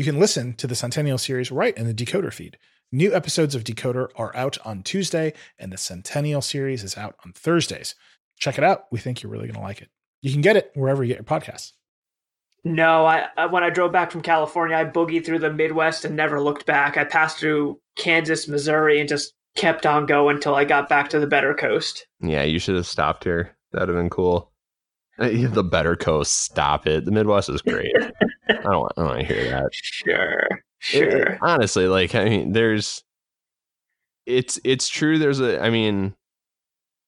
[0.00, 2.56] You can listen to the Centennial series right in the Decoder feed.
[2.90, 7.34] New episodes of Decoder are out on Tuesday, and the Centennial series is out on
[7.34, 7.94] Thursdays.
[8.38, 8.84] Check it out.
[8.90, 9.90] We think you're really going to like it.
[10.22, 11.72] You can get it wherever you get your podcasts.
[12.64, 16.16] No, I, I when I drove back from California, I boogied through the Midwest and
[16.16, 16.96] never looked back.
[16.96, 21.20] I passed through Kansas, Missouri, and just kept on going until I got back to
[21.20, 22.06] the better coast.
[22.22, 23.54] Yeah, you should have stopped here.
[23.72, 24.50] That'd have been cool.
[25.18, 27.04] The better coast, stop it.
[27.04, 27.92] The Midwest is great.
[28.58, 29.68] I don't want, I don't want to hear that.
[29.72, 31.38] Sure, It- sure.
[31.42, 33.02] honestly, like I mean, there's
[34.26, 35.18] it's it's true.
[35.18, 36.14] There's a I mean,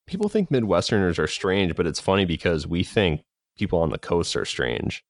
[0.06, 3.22] people think Midwesterners are strange, but it's funny because we think
[3.58, 5.04] people on the coast are strange.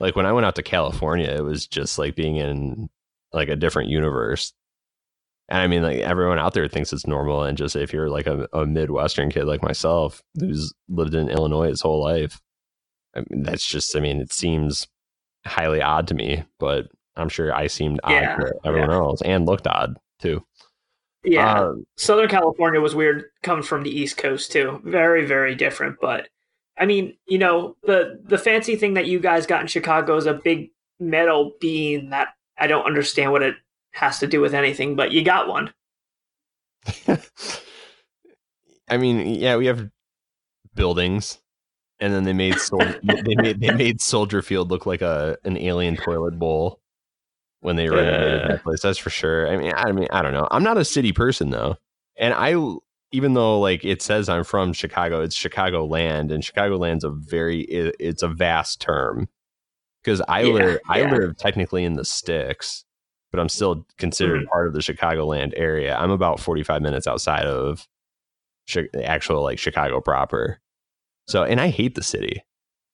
[0.00, 2.88] Like when I went out to California, it was just like being in
[3.32, 4.52] like a different universe.
[5.48, 7.42] And I mean, like everyone out there thinks it's normal.
[7.44, 11.68] And just if you're like a, a Midwestern kid like myself who's lived in Illinois
[11.68, 12.40] his whole life,
[13.14, 14.88] I mean, that's just, I mean, it seems
[15.46, 19.46] highly odd to me, but I'm sure I seemed odd Yeah, to everyone else and
[19.46, 20.44] looked odd too.
[21.24, 24.80] yeah, Um, Southern California was weird coming from the East Coast too.
[24.84, 25.96] Very, very different.
[26.00, 26.28] But
[26.78, 30.26] I mean, you know, the the fancy thing that you guys got in Chicago is
[30.26, 30.70] a big
[31.00, 32.28] metal bean that
[32.58, 33.56] I don't understand what it
[33.92, 35.72] has to do with anything, but you got one.
[38.88, 39.88] I mean, yeah, we have
[40.74, 41.38] buildings,
[42.04, 45.56] and then they made Sol- they made they made Soldier Field look like a an
[45.56, 46.80] alien toilet bowl
[47.60, 48.48] when they renovated Uh.
[48.48, 48.82] that place.
[48.82, 49.48] That's for sure.
[49.48, 50.46] I mean, I mean, I don't know.
[50.50, 51.76] I'm not a city person though,
[52.16, 52.54] and I
[53.12, 57.10] even though like it says I'm from Chicago, it's Chicago land, and Chicago land's a
[57.10, 59.28] very it, it's a vast term
[60.02, 62.84] because I Yeah, live I live technically in the sticks,
[63.30, 64.48] but I'm still considered Mhm.
[64.48, 65.96] part of the Chicagoland area.
[65.96, 67.88] I'm about 45 minutes outside of
[68.70, 70.60] Chi- actual like Chicago proper.
[71.26, 72.42] So, and I hate the city.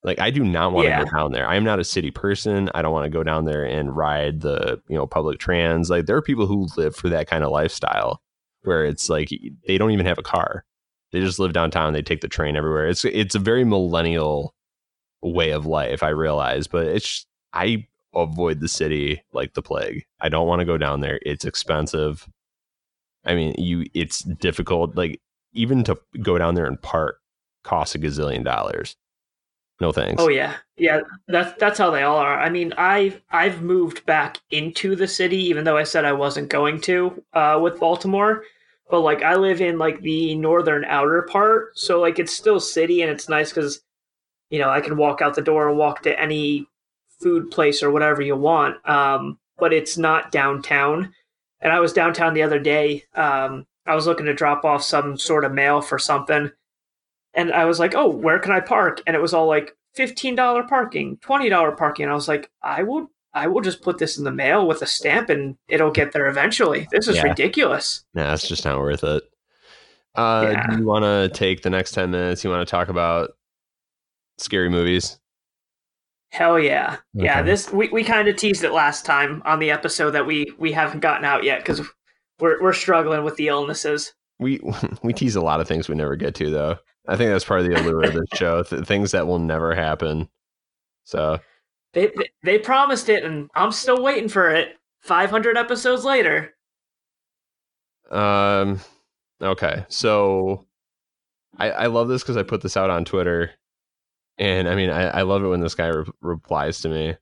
[0.02, 1.04] Like, I do not want to Yeah.
[1.04, 1.46] go down there.
[1.46, 2.70] I am not a city person.
[2.74, 5.90] I don't want to go down there and ride the you know public trans.
[5.90, 8.20] Like, there are people who live for that kind of lifestyle
[8.62, 9.30] where it's like
[9.66, 10.64] they don't even have a car.
[11.12, 11.92] They just live downtown.
[11.92, 12.86] They take the train everywhere.
[12.88, 14.54] It's it's a very millennial
[15.22, 16.02] way of life.
[16.02, 20.04] I realize, but it's I avoid the city like the plague.
[20.20, 21.18] I don't want to go down there.
[21.26, 22.26] It's expensive.
[23.24, 24.96] I mean, you it's difficult.
[24.96, 25.20] Like
[25.52, 27.19] even to go down there and park
[27.62, 28.96] costs a gazillion dollars.
[29.80, 30.22] No thanks.
[30.22, 31.00] Oh yeah, yeah.
[31.26, 32.38] That's that's how they all are.
[32.38, 36.50] I mean, I've I've moved back into the city, even though I said I wasn't
[36.50, 38.44] going to uh, with Baltimore.
[38.90, 43.00] But like, I live in like the northern outer part, so like it's still city,
[43.00, 43.80] and it's nice because
[44.50, 46.66] you know I can walk out the door and walk to any
[47.20, 48.86] food place or whatever you want.
[48.86, 51.14] Um, but it's not downtown.
[51.60, 53.04] And I was downtown the other day.
[53.14, 56.50] Um, I was looking to drop off some sort of mail for something
[57.34, 60.34] and I was like, "Oh, where can I park?" And it was all like fifteen
[60.34, 62.04] dollar parking, twenty dollar parking.
[62.04, 64.82] And I was like, "I will, I will just put this in the mail with
[64.82, 67.24] a stamp, and it'll get there eventually." This is Yeah.
[67.24, 68.04] ridiculous.
[68.14, 69.22] Nah, it's just not worth it.
[70.16, 70.66] Uh, Yeah.
[70.70, 72.42] Do you want to take the next 10 minutes?
[72.42, 73.30] You want to talk about
[74.38, 75.18] scary movies?
[76.32, 77.42] Hell yeah, yeah.
[77.42, 80.70] This we, we kind of teased it last time on the episode that we we
[80.70, 81.80] haven't gotten out yet because
[82.38, 84.14] we're we're struggling with the illnesses.
[84.38, 84.60] We
[85.02, 86.78] we tease a lot of things we never get to, though.
[87.08, 88.62] I think that's part of the allure of this show.
[88.62, 90.28] Th- things that will never happen.
[91.04, 91.40] So
[91.92, 94.76] They, they they promised it, and I'm still waiting for it.
[95.00, 96.54] Five hundred episodes later.
[98.10, 98.80] Um.
[99.40, 99.84] Okay.
[99.88, 100.66] So,
[101.58, 103.52] I I love this because I put this out on Twitter,
[104.38, 107.16] and I mean I I love it when this guy re- replies to me,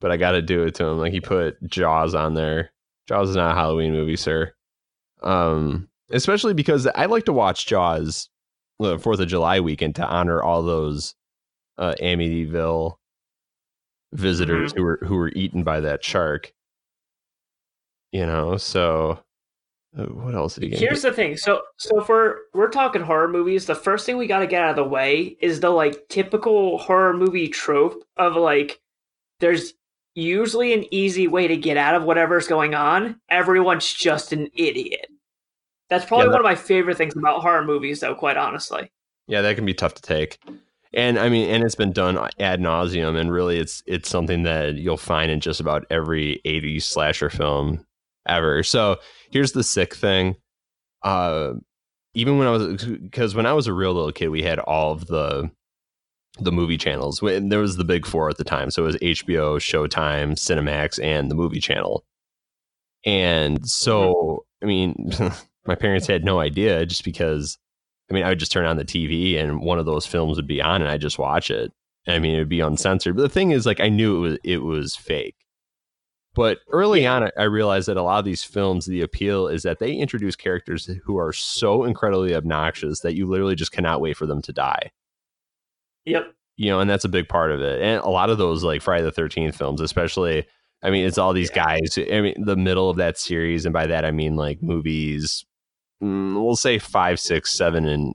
[0.00, 0.98] but I got to do it to him.
[0.98, 2.70] Like he put Jaws on there.
[3.08, 4.54] Jaws is not a Halloween movie, sir.
[5.22, 8.28] Um, especially because I like to watch Jaws
[8.78, 11.14] the Fourth of July weekend to honor all those
[11.78, 12.96] uh, Amityville
[14.12, 16.52] visitors who were who were eaten by that shark.
[18.12, 19.18] You know, so
[19.96, 20.78] uh, what else did he get?
[20.80, 21.36] Here's the thing.
[21.36, 24.70] So so we're we're talking horror movies, the first thing we got to get out
[24.70, 28.80] of the way is the like typical horror movie trope of like
[29.40, 29.74] there's
[30.14, 33.20] usually an easy way to get out of whatever's going on.
[33.28, 35.06] Everyone's just an idiot.
[35.90, 38.14] That's probably Yeah, that- one of my favorite things about horror movies, though.
[38.14, 38.90] Quite honestly,
[39.26, 40.38] Yeah, that can be tough to take.
[40.92, 44.76] And I mean, and it's been done ad nauseum, and really, it's it's something that
[44.76, 47.84] you'll find in just about every '80s slasher film
[48.28, 48.62] ever.
[48.62, 48.98] So
[49.30, 50.36] here's the sick thing:
[51.02, 51.54] uh,
[52.14, 54.92] even when I was because when I was a real little kid, we had all
[54.92, 55.50] of the
[56.38, 57.20] the movie channels.
[57.20, 61.02] When there was the big four at the time, so it was HBO, Showtime, Cinemax,
[61.02, 62.04] and the movie channel.
[63.04, 65.10] And so, I mean,
[65.66, 67.58] my parents had no idea just because
[68.10, 70.46] I mean, I would just turn on the TV and one of those films would
[70.46, 71.72] be on and I just watch it.
[72.06, 73.16] I mean, it would be uncensored.
[73.16, 75.36] But the thing is, like, I knew it was it was fake.
[76.34, 79.78] But early on, I- realized that a lot of these films, the appeal is that
[79.78, 84.26] they introduce characters who are so incredibly obnoxious that you literally just cannot wait for
[84.26, 84.90] them to die.
[86.04, 86.34] yep.
[86.56, 87.80] you know, and that's a big part of it.
[87.80, 90.46] And a lot of those like Friday the Thirteenth films, especially.
[90.82, 91.98] I mean, it's all these guys.
[91.98, 95.46] I mean, the middle of that series, and by that I mean like movies.
[96.02, 98.14] Mm, We'll say five, six, seven, and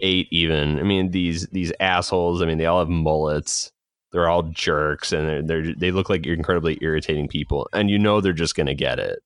[0.00, 0.28] eight.
[0.30, 0.78] Even.
[0.78, 2.42] I mean, these these assholes.
[2.42, 3.70] I mean, they all have mullets.
[4.12, 8.20] They're all jerks, and they're, they're they look like incredibly irritating people, and you know
[8.20, 9.20] they're just gonna get it.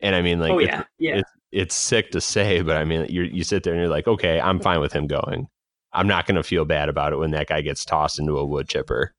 [0.00, 1.18] And I mean, like, oh it's- yeah, yeah.
[1.18, 4.08] it's it's sick to say, but I mean, you you sit there and you're like,
[4.08, 5.48] okay, I'm fine with him going.
[5.92, 8.46] I'm not going to feel bad about it when that guy gets tossed into a
[8.46, 9.12] wood chipper.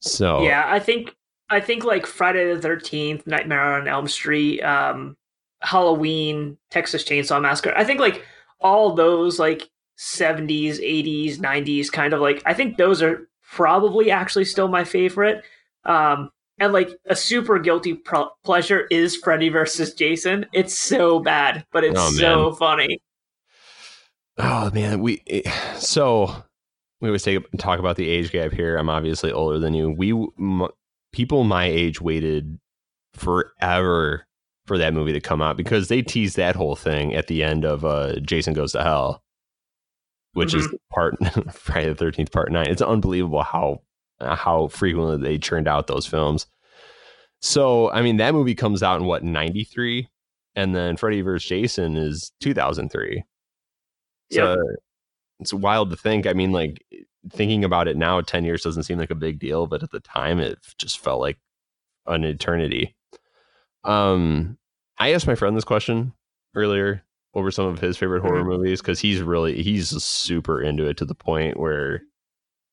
[0.00, 1.14] So Yeah, I think
[1.50, 5.17] I think like Friday the Thirteenth, Nightmare on Elm Street, um,
[5.60, 7.72] Halloween, Texas Chainsaw Massacre.
[7.76, 8.24] I think like
[8.60, 14.44] all those like seventies, eighties, nineties kind of like I think those are probably actually
[14.44, 15.42] still my favorite.
[15.84, 16.30] Um,
[16.60, 20.44] and like a super guilty pro- pleasure is Freddy versus Jason.
[20.52, 23.00] It's so bad, but it's Oh, so funny.
[24.36, 25.46] Oh man, we it-
[25.76, 26.32] so
[27.00, 28.76] we always take talk about the age gap here.
[28.76, 29.90] I'm obviously older than you.
[29.90, 30.68] We m-
[31.12, 32.58] people my age waited
[33.14, 34.26] forever
[34.68, 37.64] for that movie to come out because they teased that whole thing at the end
[37.64, 39.24] of uh, Jason Goes to Hell,
[40.34, 41.16] which is part
[41.52, 42.68] Friday the Thirteenth Part Nine.
[42.68, 43.82] It's unbelievable how
[44.20, 46.46] how frequently they churned out those films.
[47.40, 50.08] So I mean, that movie comes out in what '93,
[50.54, 51.48] and then Freddy vs.
[51.48, 53.24] Jason is 2003.
[54.30, 54.56] So
[55.40, 56.26] it's wild to think.
[56.26, 56.84] I mean, like
[57.30, 60.00] thinking about it now, 10 years doesn't seem like a big deal, but at the
[60.00, 61.38] time it just felt like
[62.06, 62.94] an eternity.
[63.84, 64.58] Um,
[64.98, 66.12] I asked my friend this question
[66.54, 67.04] earlier
[67.34, 71.04] over some of his favorite horror movies because he's really he's super into it to
[71.04, 72.02] the point where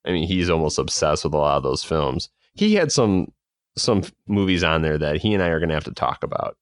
[0.06, 2.30] I mean he's almost obsessed with a lot of those films.
[2.54, 3.32] He had some
[3.78, 6.58] some movies on there that he and I are gonna have to talk about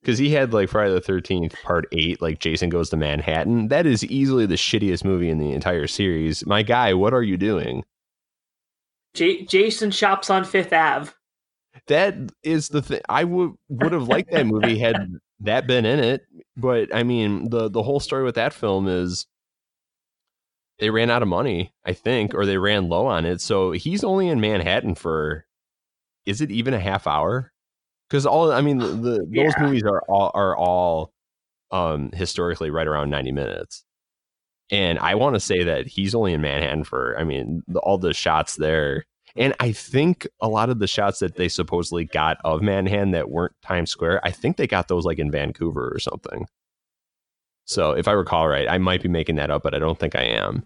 [0.00, 3.68] because he had like Friday the Thirteenth Part Eight, like Jason Goes to Manhattan.
[3.68, 6.46] That is easily the shittiest movie in the entire series.
[6.46, 7.84] My guy, what are you doing?
[9.14, 11.10] J- Jason shops on Fifth Ave.
[11.88, 13.00] That is the thing.
[13.08, 14.96] I would would have liked that movie had
[15.40, 16.22] that been in it,
[16.56, 19.26] but I mean the the whole story with that film is
[20.78, 23.40] they ran out of money, I think, or they ran low on it.
[23.40, 25.46] So he's only in Manhattan for
[26.26, 27.52] is it even a half hour?
[28.08, 31.12] Because all I mean the, the those movies are all are all
[31.70, 33.84] um historically right around 90 minutes.
[34.70, 37.98] And I want to say that he's only in Manhattan for I mean the, all
[37.98, 39.04] the shots there
[39.36, 43.30] and I think a lot of the shots that they supposedly got of Manhattan that
[43.30, 46.46] weren't Times Square, I think they got those like in Vancouver or something.
[47.64, 50.14] So if I recall right, I might be making that up, but I don't think
[50.16, 50.64] I am.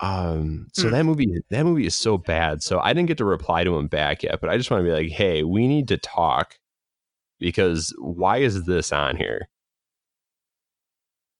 [0.00, 0.92] Um, so Hmm.
[0.94, 2.62] that movie, that movie is so bad.
[2.62, 4.84] So I didn't get to reply to him back yet, but I just want to
[4.84, 6.58] be like, hey, we need to talk
[7.38, 9.48] because why is this on here?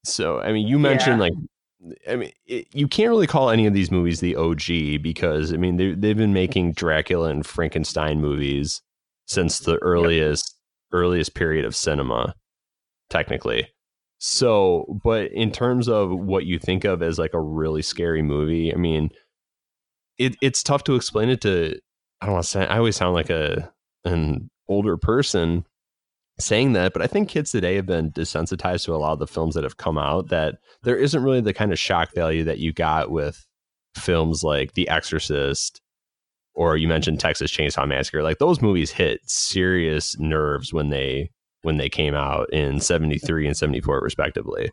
[0.05, 1.25] So I mean, you mentioned Yeah.
[1.25, 1.33] like
[2.09, 5.57] I mean, it, you can't really call any of these movies the OG because I
[5.57, 8.83] mean they they've been making Dracula and Frankenstein movies
[9.27, 10.55] since the earliest
[10.93, 12.35] earliest period of cinema,
[13.11, 13.69] technically.
[14.19, 18.73] So, but in terms of what you think of as like a really scary movie,
[18.73, 19.11] I mean,
[20.19, 21.79] it it's tough to explain it to.
[22.21, 22.67] I don't want to say.
[22.67, 23.73] I always sound like a
[24.05, 25.67] an older person
[26.39, 29.27] saying that, but I think kids today have been desensitized to a lot of the
[29.27, 32.59] films that have come out that there isn't really the kind of shock value that
[32.59, 33.47] you got with
[33.95, 35.81] films like The Exorcist
[36.55, 38.23] or you mentioned Texas Chainsaw Massacre.
[38.23, 41.31] Like those movies hit serious nerves when they
[41.63, 44.71] when they came out in 73 and 74 respectively.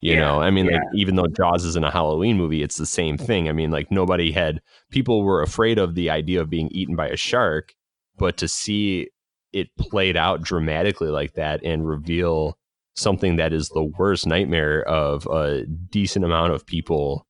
[0.00, 0.78] You Yeah, know, I mean, yeah.
[0.78, 3.48] like even though Jaws isn't a Halloween movie, it's the same thing.
[3.48, 4.60] I mean, like nobody had
[4.90, 7.74] people were afraid of the idea of being eaten by a shark,
[8.16, 9.08] but to see
[9.52, 12.58] it played out dramatically like that and reveal
[12.94, 17.26] something that is the worst nightmare of a decent amount of people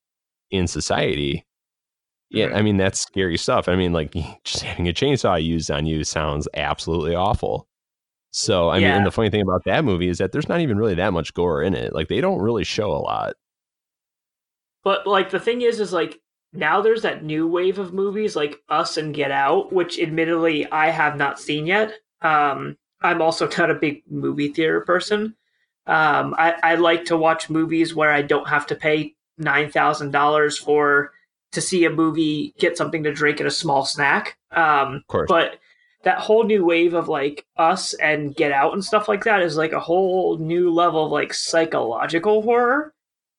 [0.50, 1.46] in society.
[2.30, 2.56] Yeah, Mm-hmm.
[2.56, 3.68] I mean that's scary stuff.
[3.68, 4.14] I mean, like
[4.44, 7.68] just having a chainsaw used on you sounds absolutely awful.
[8.34, 10.78] So, I mean, and the funny thing about that movie is that there's not even
[10.78, 11.94] really that much gore in it.
[11.94, 13.34] Like they don't really show a lot.
[14.82, 16.18] But like the thing is, is like
[16.54, 20.88] now there's that new wave of movies like Us and Get Out, which admittedly I
[20.88, 21.92] have not seen yet.
[22.22, 25.34] Um, I'm also not a big movie theater person.
[25.86, 30.12] Um, I, I like to watch movies where I don't have to pay nine thousand
[30.12, 31.12] dollars for
[31.52, 34.38] to see a movie, get something to drink, and a small snack.
[34.52, 35.28] Um, Of course.
[35.28, 35.58] but
[36.04, 39.56] that whole new wave of like Us and Get Out and stuff like that is
[39.56, 42.94] like a whole new level of like psychological horror.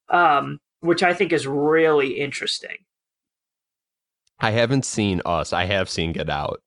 [0.10, 2.76] Um, which I think is really interesting.
[4.40, 5.54] I haven't seen Us.
[5.54, 6.62] I have seen Get Out.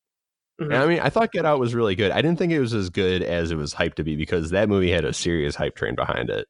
[0.61, 0.73] Mhm.
[0.75, 2.11] I mean, I thought Get Out was really good.
[2.13, 4.69] I didn't think it was as good as it was hyped to be because that
[4.69, 6.49] movie had a serious hype train behind it.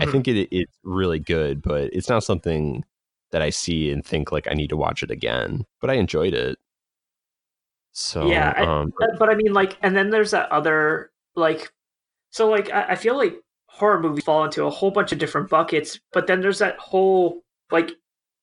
[0.00, 0.12] I Mhm.
[0.12, 2.84] think it it's really good, but it's not something
[3.30, 5.64] that I see and think like I need to watch it again.
[5.80, 6.58] But I enjoyed it.
[7.92, 11.72] So yeah, I- um, but, but I mean, like, and then there's that other like,
[12.30, 13.36] so like I, I feel like
[13.68, 17.42] horror movies fall into a whole bunch of different buckets, but then there's that whole
[17.70, 17.90] like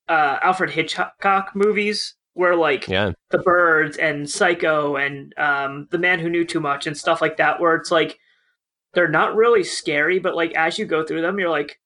[0.08, 6.18] uh Alfred Hitchcock movies where like yeah, the birds and psycho and um the man
[6.18, 8.18] who knew too much and stuff like that where it's like
[8.92, 11.78] they're not really scary but like as you go through them you're like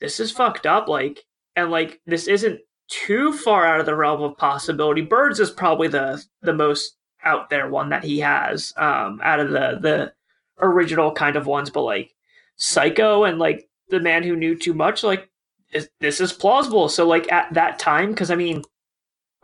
[0.00, 1.24] this is fucked up like
[1.56, 5.00] and like this isn't too far out of the realm of possibility.
[5.00, 9.50] Birds is probably the the most out there one that he has um out of
[9.50, 10.12] the the
[10.60, 12.14] original kind of ones but like
[12.56, 15.30] psycho and like the man who knew too much like
[15.72, 16.88] is, this is plausible.
[16.88, 18.62] So like at that time because i mean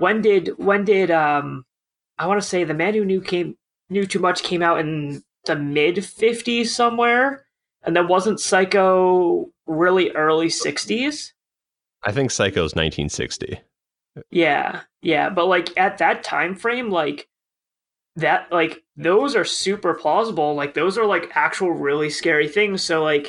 [0.00, 1.64] when did when did um
[2.18, 3.56] I want to say the man who knew came
[3.88, 7.44] knew too much came out in the mid 50s somewhere
[7.82, 11.32] and then wasn't Psycho really early 60s?
[12.02, 13.60] I think Psycho's 1960.
[14.30, 14.82] Yeah.
[15.02, 17.28] Yeah, but like at that time frame like
[18.16, 20.54] that like those are super plausible.
[20.54, 22.82] Like those are like actual really scary things.
[22.82, 23.28] So like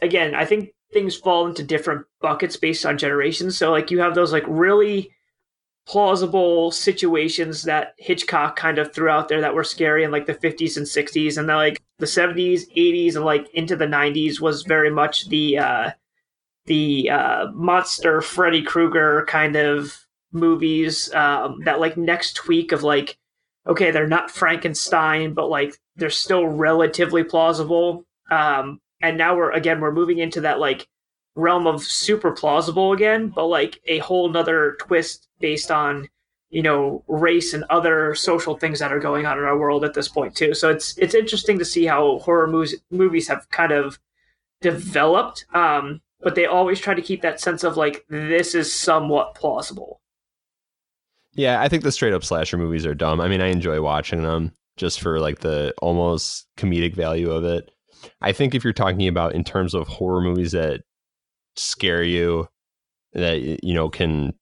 [0.00, 3.56] again, I think things fall into different buckets based on generations.
[3.56, 5.10] So like you have those like really
[5.86, 10.34] plausible situations that Hitchcock kind of threw out there that were scary in like the
[10.34, 14.62] 50s and 60s and then like the 70s, 80s and like into the 90s was
[14.62, 15.90] very much the uh
[16.66, 23.18] the uh monster Freddy Krueger kind of movies um that like next tweak of like
[23.66, 28.04] okay, they're not Frankenstein but like they're still relatively plausible.
[28.30, 30.86] Um and now we're again we're moving into that like
[31.34, 36.08] realm of super plausible again, but like a whole nother twist based on
[36.50, 39.94] you know race and other social things that are going on in our world at
[39.94, 40.54] this point too.
[40.54, 43.98] So it's it's interesting to see how horror movies movies have kind of
[44.60, 49.34] developed, um, but they always try to keep that sense of like this is somewhat
[49.34, 50.00] plausible.
[51.34, 53.20] Yeah, I think the straight up slasher movies are dumb.
[53.20, 57.70] I mean, I enjoy watching them just for like the almost comedic value of it.
[58.20, 60.80] I think if you're talking about in terms of horror movies that
[61.60, 62.48] scare you,
[63.12, 64.34] that you know can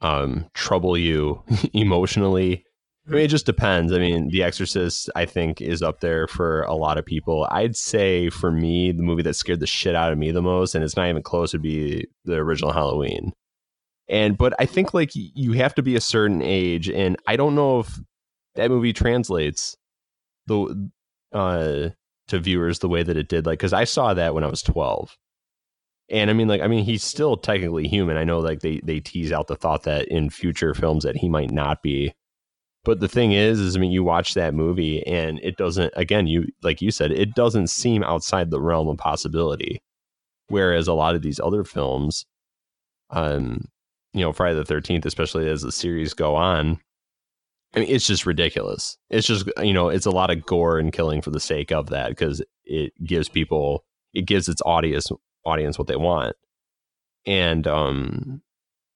[0.00, 2.64] um, trouble you emotionally.
[3.06, 3.92] I mean, it just depends.
[3.92, 7.46] I mean, The Exorcist, I think, is up there for a lot of people.
[7.50, 10.74] I'd say for me, the movie that scared the shit out of me the most,
[10.74, 13.32] and it's not even close, would be the original Halloween.
[14.08, 17.54] And but I think like you have to be a certain age, and I don't
[17.54, 17.98] know if
[18.54, 19.76] that movie translates
[20.46, 20.90] the
[21.32, 21.88] uh
[22.28, 23.46] to viewers the way that it did.
[23.46, 25.16] Like, because I saw that when I was twelve,
[26.10, 28.16] and I mean, like, I mean, he's still technically human.
[28.16, 31.28] I know, like, they they tease out the thought that in future films that he
[31.28, 32.14] might not be.
[32.84, 35.92] But the thing is, is I mean, you watch that movie and it doesn't.
[35.96, 39.82] Again, you like you said, it doesn't seem outside the realm of possibility.
[40.48, 42.26] Whereas a lot of these other films,
[43.10, 43.64] um,
[44.12, 46.78] you know, Friday the Thirteenth, especially as the series go on,
[47.74, 48.98] I mean, it's just ridiculous.
[49.08, 51.88] It's just you know, it's a lot of gore and killing for the sake of
[51.90, 55.10] that because it gives people, it gives its audience
[55.44, 56.36] audience what they want.
[57.26, 58.42] And um,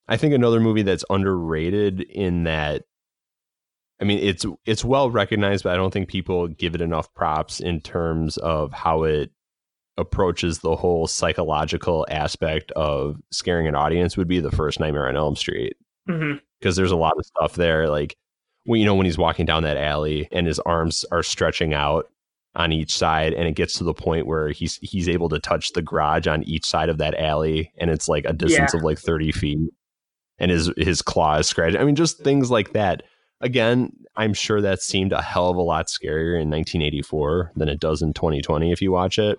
[0.06, 2.84] I think another movie that's underrated in that,
[4.00, 7.60] I mean, it's it's well recognized, but I don't think people give it enough props
[7.60, 9.30] in terms of how it
[9.96, 14.16] approaches the whole psychological aspect of scaring an audience.
[14.16, 15.76] Would be the first Nightmare on Elm Street
[16.08, 16.38] Mm-hmm.
[16.58, 18.16] because there's a lot of stuff there, like
[18.64, 22.08] when you know when he's walking down that alley and his arms are stretching out
[22.54, 25.72] on each side and it gets to the point where he's he's able to touch
[25.72, 28.78] the garage on each side of that alley and it's like a distance Yeah.
[28.78, 29.70] of like 30 feet
[30.38, 33.02] and his his claw is scratched i mean just things like that
[33.40, 37.78] again i'm sure that seemed a hell of a lot scarier in 1984 than it
[37.80, 39.38] does in 2020 if you watch it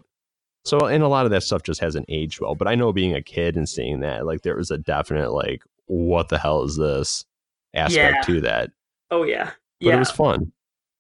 [0.66, 3.16] so and a lot of that stuff just hasn't aged well but i know being
[3.16, 6.78] a kid and seeing that like there was a definite like what the hell is
[6.78, 7.26] this
[7.74, 8.36] aspect Yeah.
[8.36, 8.70] to that
[9.12, 9.45] Oh yeah,
[9.82, 9.95] but yeah.
[9.95, 10.51] it was fun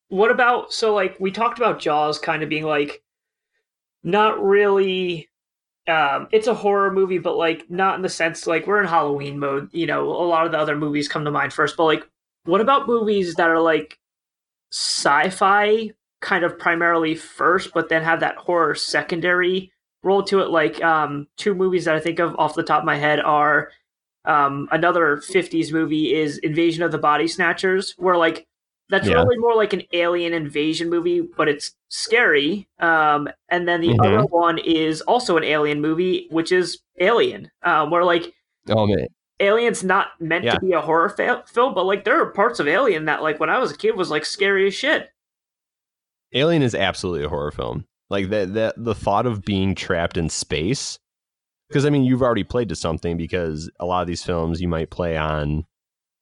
[0.09, 3.01] what about so like we talked about jaws kind of being like
[4.03, 5.29] not really
[5.87, 9.39] um it's a horror movie but like not in the sense like we're in halloween
[9.39, 12.07] mode you know a lot of the other movies come to mind first but like
[12.45, 13.99] what about movies that are like
[14.71, 15.91] sci-fi
[16.21, 19.71] kind of primarily first but then have that horror secondary
[20.03, 20.49] role to it?
[20.49, 23.71] Like um two movies that i think of off the top of my head are
[24.25, 28.47] um another 50s movie is invasion of the body snatchers where like
[28.89, 29.15] that's Yeah.
[29.15, 32.67] really more like an alien invasion movie, but it's scary.
[32.79, 33.99] Um, and then the Mhm.
[34.05, 38.33] other one is also an alien movie, which is Alien, um, where like
[38.69, 39.07] oh man
[39.39, 40.55] Alien's not meant Yeah.
[40.55, 43.39] to be a horror fa- film, but like there are parts of Alien that like
[43.39, 45.09] when I was a kid was like scary as shit.
[46.33, 47.85] Alien is absolutely a horror film.
[48.09, 50.99] Like that that the thought of being trapped in space
[51.69, 54.67] because I mean you've already played to something because a lot of these films you
[54.67, 55.65] might play on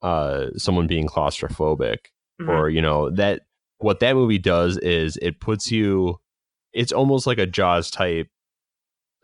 [0.02, 1.98] uh someone being claustrophobic
[2.40, 2.48] Mhm.
[2.48, 3.42] or you know that
[3.78, 6.18] what that movie does is it puts you
[6.72, 8.28] it's almost like a jaws type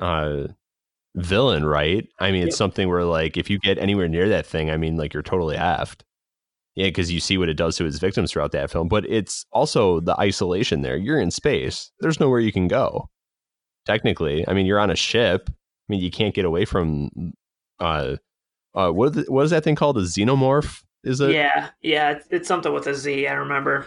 [0.00, 0.48] uh
[1.16, 2.08] villain right?
[2.18, 4.96] I mean it's something where like if you get anywhere near that thing i mean
[4.96, 6.00] like you're totally effed
[6.74, 9.46] yeah because you see what it does to its victims throughout that film but it's
[9.52, 10.96] also the isolation there.
[10.96, 11.92] You're in space.
[12.00, 13.08] There's nowhere you can go
[13.86, 14.44] technically.
[14.48, 15.48] I mean you're on a ship.
[15.50, 15.52] I
[15.88, 17.10] mean you can't get away from
[17.78, 18.16] uh
[18.74, 19.98] uh what, is- what is that thing called?
[19.98, 23.26] A xenomorph is it yeah, yeah, it's, it's something with a Z.
[23.26, 23.86] I remember.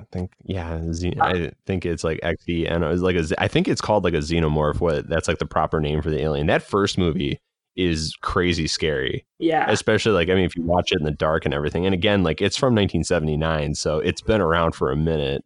[0.00, 3.36] I think yeah, Z, uh, I think it's like XD and it's like a Z-
[3.38, 4.80] I think it's called like a xenomorph.
[4.80, 6.46] What that's like the proper name for the alien.
[6.48, 7.38] That first movie
[7.76, 11.44] is crazy scary, Yeah, especially like I mean if you watch it in the dark
[11.44, 11.86] and everything.
[11.86, 15.44] And again, like it's from 1979, so it's been around for a minute.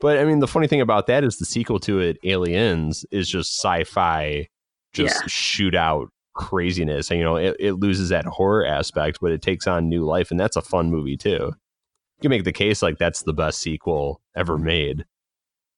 [0.00, 3.28] But I mean, the funny thing about that is the sequel to it, Aliens, is
[3.28, 4.48] just sci-fi,
[4.92, 5.26] just Yeah.
[5.28, 7.10] shootout craziness.
[7.10, 10.30] And you know, it, it loses that horror aspect, but it takes on new life,
[10.30, 11.52] and that's a fun movie too.
[11.52, 15.04] You can make the case like that's the best sequel ever made,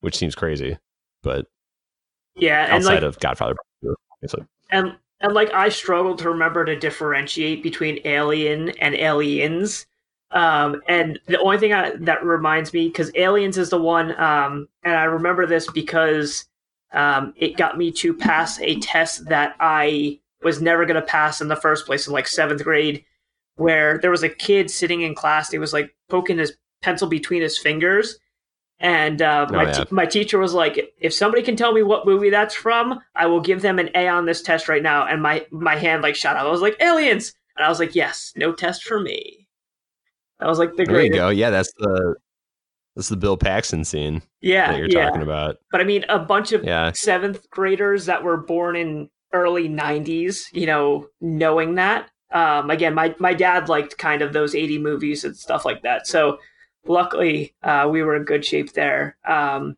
[0.01, 0.79] which seems crazy,
[1.23, 1.47] but
[2.37, 3.57] yeah, and outside like of Godfather,
[4.13, 4.45] obviously.
[4.71, 9.87] and and like I struggle to remember to differentiate between alien and aliens.
[10.31, 14.69] Um, and the only thing I, that reminds me, because aliens is the one, um,
[14.83, 16.47] and I remember this because
[16.93, 21.40] um, it got me to pass a test that I was never going to pass
[21.40, 23.05] in the first place in like seventh grade,
[23.57, 25.51] where there was a kid sitting in class.
[25.51, 28.18] He was like poking his pencil between his fingers.
[28.80, 32.28] And uh, my, te- my teacher was like, if somebody can tell me what movie
[32.28, 35.07] that's from, I will give them an A on this test right now.
[35.07, 36.45] And my, my hand like shot up.
[36.45, 37.32] I was like, aliens.
[37.57, 39.47] And I was like, yes, no test for me.
[40.40, 41.12] That was like the There you great.
[41.12, 41.28] go.
[41.28, 42.16] Yeah, that's the
[42.97, 45.07] that's the Bill Paxton scene Yeah, that you're yeah.
[45.07, 45.57] talking about.
[45.70, 50.47] But I mean, a bunch of Yeah, seventh graders that were born in early 90s,
[50.53, 52.11] you know, knowing that.
[52.32, 56.07] Um, again, my, my dad liked kind of those 80 movies and stuff like that.
[56.07, 56.39] So
[56.87, 59.16] luckily, uh, we were in good shape there.
[59.26, 59.76] Um,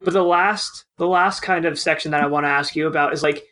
[0.00, 3.12] but the last, the last kind of section that I want to ask you about
[3.12, 3.42] is like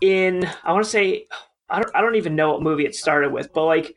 [0.00, 1.26] in, I want to say,
[1.68, 3.94] I don't, I don't even know what movie it started with, but like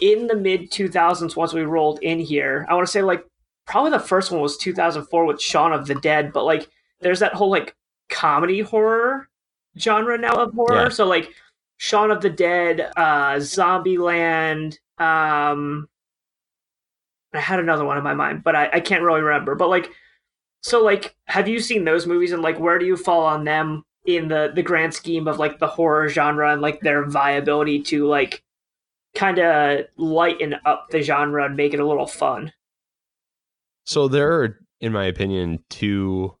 [0.00, 3.24] in the mid 2000s, once we rolled in here, I want to say like
[3.66, 6.68] probably the first one was 2004 with Shaun of the Dead, but like
[7.00, 7.74] there's that whole like
[8.08, 9.28] comedy horror
[9.78, 10.84] genre now of horror.
[10.84, 10.88] Yeah.
[10.88, 11.32] So like
[11.76, 14.78] Shaun of the Dead, uh, Zombieland.
[14.98, 15.88] Um,
[17.34, 19.54] I had another one in my mind, but I, I can't really remember.
[19.54, 19.90] But like,
[20.62, 23.84] so like, have you seen those movies and like, where do you fall on them
[24.06, 28.06] in the the grand scheme of like the horror genre and like their viability to
[28.06, 28.42] like
[29.14, 32.52] kind of lighten up the genre and make it a little fun?
[33.84, 36.35] So there are, in my opinion, two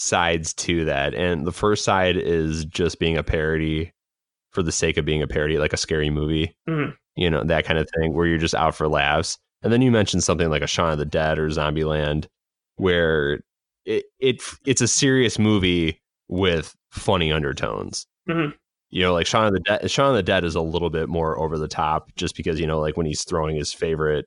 [0.00, 1.14] sides to that.
[1.14, 3.92] And the first side is just being a parody
[4.50, 6.96] for the sake of being a parody, like a scary movie, Mhm.
[7.16, 9.36] you know, that kind of thing, where you're just out for laughs.
[9.62, 12.26] And then you mentioned something like a Shaun of the Dead or Zombieland,
[12.76, 13.42] where
[13.84, 18.06] it, it it's a serious movie with funny undertones.
[18.26, 18.54] Mhm.
[18.88, 19.90] You know, like Shaun of the Dead.
[19.90, 22.66] Shaun of the Dead is a little bit more over the top, just because you
[22.66, 24.24] know, like when he's throwing his favorite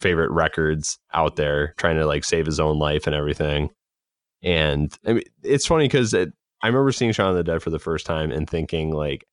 [0.00, 3.68] favorite records out there, trying to like save his own life and everything.
[4.42, 6.26] And I mean, it's funny because I
[6.62, 9.24] remember seeing Shaun of the Dead for the first time and thinking like,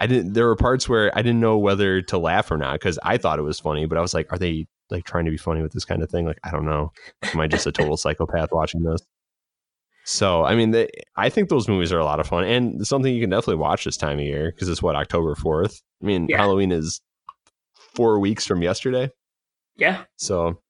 [0.00, 0.32] I didn't.
[0.32, 3.38] There were parts where I didn't know whether to laugh or not because I thought
[3.38, 5.72] it was funny, but I was like, are they like trying to be funny with
[5.72, 6.26] this kind of thing?
[6.26, 6.90] Like, I don't know.
[7.22, 9.00] Am I just a total psychopath watching this?
[10.04, 13.14] So, I mean, they, I think those movies are a lot of fun and something
[13.14, 15.80] you can definitely watch this time of year because it's what October fourth.
[16.02, 16.38] I mean, Yeah.
[16.38, 17.00] Halloween is
[17.94, 19.10] four weeks from yesterday,
[19.76, 20.60] Yeah, so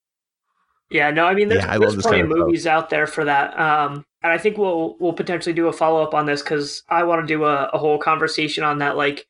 [0.90, 3.58] Yeah, no, I mean, there's, Yeah, I there's plenty of movies out there for that.
[3.58, 7.04] Um, and I think we'll we'll potentially do a follow up on this because I
[7.04, 9.26] want to do a, a whole conversation on that, like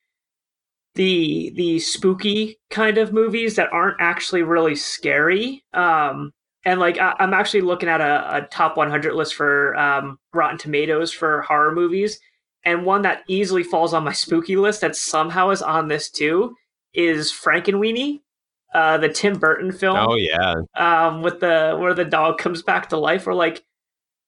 [0.95, 5.65] the the spooky kind of movies that aren't actually really scary.
[5.73, 6.33] Um,
[6.65, 10.59] and like I, I'm actually looking at a, a top 100 list for um, Rotten
[10.59, 12.19] Tomatoes for horror movies,
[12.65, 16.55] and one that easily falls on my spooky list that somehow is on this too
[16.95, 18.21] is Frankenweenie,
[18.75, 22.89] uh, the Tim Burton film oh yeah, um, with the where the dog comes back
[22.91, 23.65] to life were like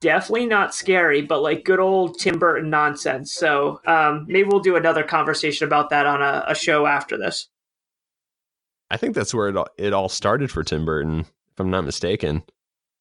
[0.00, 3.32] definitely not scary, but like good old Tim Burton nonsense.
[3.32, 7.48] So um, maybe we'll do another conversation about that on a, a show after this.
[8.90, 11.84] I think that's where it all, it all started for Tim Burton, if I'm not
[11.84, 12.44] mistaken.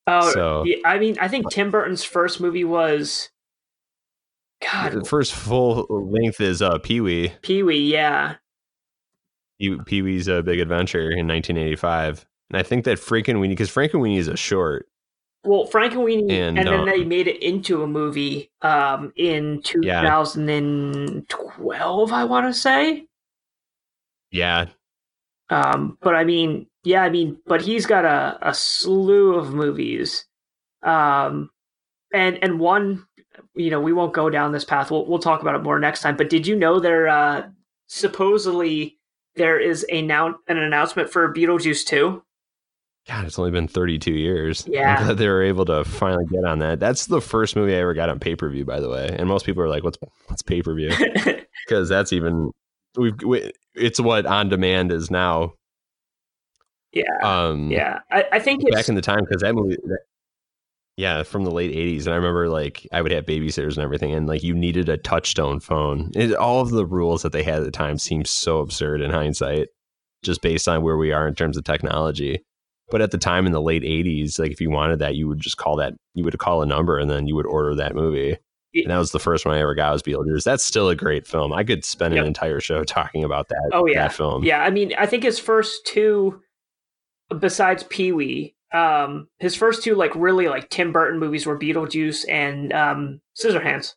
[0.07, 3.29] Oh, So- yeah, I mean, I think Tim Burton's first movie was
[4.63, 7.33] God The first full length is uh, Pee Wee.
[7.41, 7.91] Pee Wee.
[7.91, 8.35] Yeah,
[9.60, 14.28] Pee Wee's a Big Adventure in 1985, and I think that Frankenweenie because Frankenweenie is
[14.28, 14.88] a short.
[15.43, 22.12] Well, Frankenweenie, And, and, then uh, they made it into a movie um, in 2012,
[22.12, 23.06] I want to say.
[24.32, 24.66] Yeah,
[25.49, 30.26] Um, but I mean, yeah, I mean, but he's got a, a slew of movies.
[30.82, 31.51] Um,
[32.14, 33.06] and and one,
[33.56, 34.91] you know, we won't go down this path.
[34.91, 36.18] We'll we'll talk about it more next time.
[36.18, 37.47] But did you know there uh,
[37.88, 38.94] supposedly
[39.36, 42.21] there is a now an announcement for Beetlejuice 2?
[43.07, 44.65] God, it's only been 32 years.
[44.67, 44.95] Yeah.
[44.95, 46.79] I'm glad they were able to finally get on that.
[46.79, 49.15] That's the first movie I ever got on pay per view, by the way.
[49.17, 50.89] And most people are like, "What's what's pay per view?"
[51.67, 52.51] Because that's even
[52.97, 55.53] we've we, it's what on demand is now.
[56.93, 57.99] yeah, Um, yeah.
[58.09, 59.99] I, I think it's back in the time because that movie that,
[60.97, 64.13] yeah from the late 80s and i remember like i would have babysitters and everything
[64.13, 66.11] and like you needed a touchstone phone.
[66.15, 69.11] It, all of the rules that they had at the time seem so absurd in
[69.11, 69.67] hindsight
[70.23, 72.43] just based on where we are in terms of technology.
[72.89, 75.39] But at the time in the late 80s like if you wanted that you would
[75.39, 78.37] just call that you would call a number and then you would order that movie.
[78.73, 80.43] And that was the first one i ever got was beetlejuice.
[80.43, 81.53] That's still a great film.
[81.53, 82.21] I could spend Yep.
[82.21, 84.07] an entire show talking about that Oh, yeah.
[84.07, 84.43] that film.
[84.43, 86.41] Yeah, I mean, I think his first two,
[87.39, 92.26] besides Pee Wee, um, his first two like really like Tim Burton movies were Beetlejuice
[92.30, 93.93] and um, Scissorhands.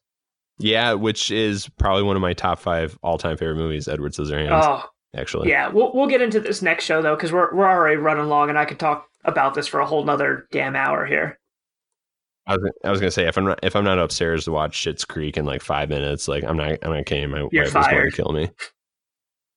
[0.58, 4.84] yeah which is probably one of my top five all-time favorite movies edward scissorhands Oh,
[5.16, 5.68] actually yeah.
[5.68, 8.58] We'll we'll get into this next show though because we're we're already running long, and
[8.58, 11.38] I could talk about this for a whole nother damn hour here.
[12.46, 14.82] I was, I was gonna say if I'm not if I'm not upstairs to watch
[14.82, 17.30] Schitt's Creek in like five minutes, like I'm not I'm not kidding.
[17.30, 18.10] My You're wife is going fired.
[18.10, 18.50] to kill me.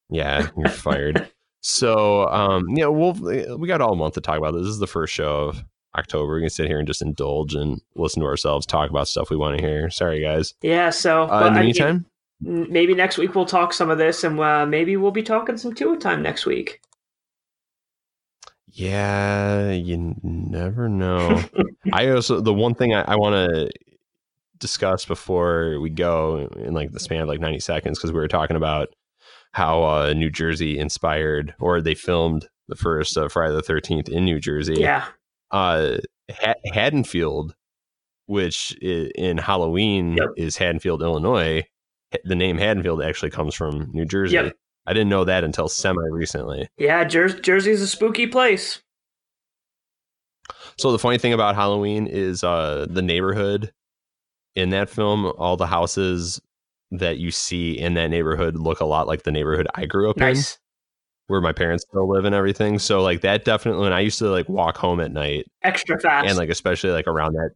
[0.10, 1.30] Yeah, you're fired.
[1.62, 4.64] So um, yeah, we'll we got all month to talk about this.
[4.64, 5.64] This is the first show of
[5.98, 6.36] October.
[6.36, 9.38] We can sit here and just indulge and listen to ourselves talk about stuff we
[9.38, 9.90] want to hear.
[9.90, 10.54] Sorry, guys.
[10.62, 10.90] Yeah.
[10.90, 12.06] So Uh, but, in the meantime,
[12.42, 15.74] maybe next week we'll talk some of this, and uh, maybe we'll be talking some
[15.74, 16.82] Tua time next week.
[18.74, 21.44] yeah, you never know.
[21.94, 23.70] I also the one thing I, I want to
[24.60, 28.28] discuss before we go in like the span of like 90 seconds because we were
[28.28, 28.90] talking about
[29.54, 34.24] how uh, New Jersey inspired or they filmed the first uh, Friday the 13th in
[34.26, 34.76] New Jersey.
[34.78, 35.06] Yeah.
[35.52, 35.98] Uh,
[36.32, 37.54] ha- Haddonfield,
[38.28, 40.30] which i- in Halloween Yep.
[40.38, 41.64] is Haddonfield, Illinois.
[42.24, 44.36] The name Haddonfield actually comes from New Jersey.
[44.36, 44.56] Yep.
[44.88, 46.70] I didn't know that until semi recently.
[46.78, 47.04] Yeah.
[47.04, 48.82] Jer- Jersey's a spooky place.
[50.78, 53.72] So the funny thing about Halloween is uh, the neighborhood
[54.56, 56.42] in that film, all the houses
[56.92, 60.20] that you see in that neighborhood look a lot like the neighborhood I grew up
[60.20, 60.36] in,
[61.28, 62.80] where my parents still live and everything.
[62.80, 66.28] So like that definitely when I used to like walk home at night Extra fast.
[66.28, 67.52] and like especially like around that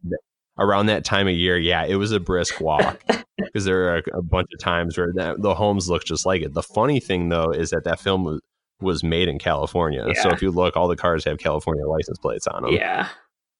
[0.58, 3.02] around that time of year, yeah, it was a brisk walk
[3.36, 6.40] because there are a, a bunch of times where that, the homes look just like
[6.42, 6.54] it.
[6.54, 8.40] The funny thing though is that that film was,
[8.80, 10.06] was made in California.
[10.22, 12.72] So if you look, all the cars have California license plates on them.
[12.72, 13.08] yeah.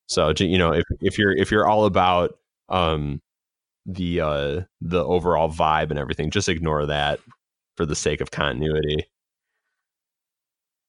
[0.08, 3.20] So you know, if if you're if you're all about um
[3.86, 7.20] the uh the overall vibe and everything, just ignore that
[7.76, 9.06] for the sake of continuity.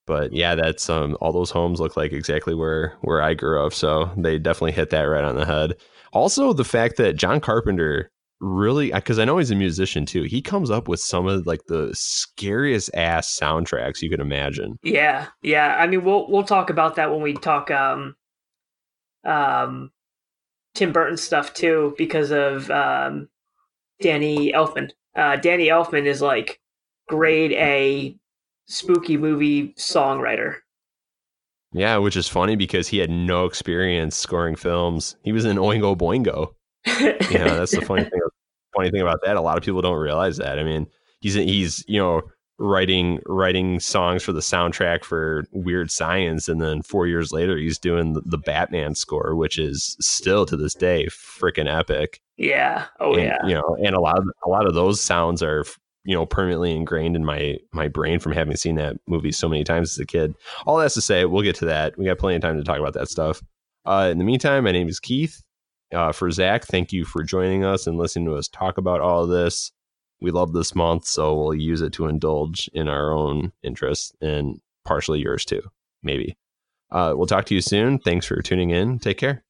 [0.06, 3.74] But yeah, that's um all those homes look like exactly where where I grew up,
[3.74, 5.76] so they definitely hit that right on the head.
[6.14, 10.24] Also, the fact that John Carpenter really because I know he's a musician too.
[10.24, 14.78] He comes up with some of like the scariest ass soundtracks you could imagine.
[14.84, 15.76] Yeah, yeah.
[15.78, 18.16] I mean, we'll we'll talk about that when we talk um,
[19.24, 19.92] um,
[20.78, 23.28] Tim Burton stuff too, because of um,
[24.00, 24.92] Danny Elfman.
[25.16, 26.60] Uh, Danny Elfman is like
[27.08, 28.16] grade A
[28.68, 30.58] spooky movie songwriter.
[31.74, 35.16] Yeah, which is funny because he had no experience scoring films.
[35.24, 36.54] He was in Oingo Boingo.
[37.30, 38.22] You know, that's the funny thing.
[38.76, 40.60] Funny thing about that, a lot of people don't realize that.
[40.60, 40.88] I mean,
[41.20, 42.22] he's he's you know
[42.60, 47.78] writing writing songs for the soundtrack for Weird Science, and then four years later, he's
[47.78, 52.22] doing the, the Batman score, which is still to this day freaking epic.
[52.38, 52.86] yeah.
[53.00, 53.46] Oh and, yeah.
[53.46, 55.66] you know, and a lot of a lot of those sounds are
[56.04, 59.64] you know permanently ingrained in my my brain from having seen that movie so many
[59.64, 60.34] times as a kid.
[60.66, 61.98] All that's to say, we'll get to that.
[61.98, 63.42] We got plenty of time to talk about that stuff.
[63.86, 65.42] Uh, in the meantime, my name is Keith.
[65.94, 69.24] Uh, for Zach, thank you for joining us and listening to us talk about all
[69.24, 69.72] of this.
[70.20, 74.60] We love this month, so we'll use it to indulge in our own interests and
[74.84, 75.62] partially yours too,
[76.02, 76.38] maybe.
[76.92, 78.00] Uh, we'll talk to you soon.
[78.00, 79.00] Thanks for tuning in.
[79.00, 79.44] Take care.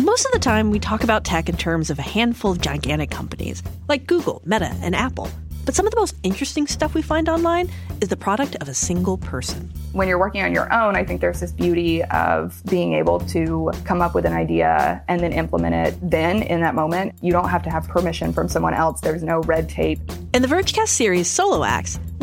[0.00, 3.10] Most of the time, we talk about tech in terms of a handful of gigantic
[3.10, 5.30] companies like Google, Meta, and Apple.
[5.64, 8.74] But some of the most interesting stuff we find online is the product of a
[8.74, 9.72] single person.
[9.92, 13.70] when you're working on your own, I think there's this beauty of being able to
[13.84, 17.14] come up with an idea and then implement it then in that moment.
[17.22, 19.00] You don't have to have permission from someone else.
[19.00, 20.00] There's no red tape.
[20.32, 22.00] In the Vergecast series Solo Acts,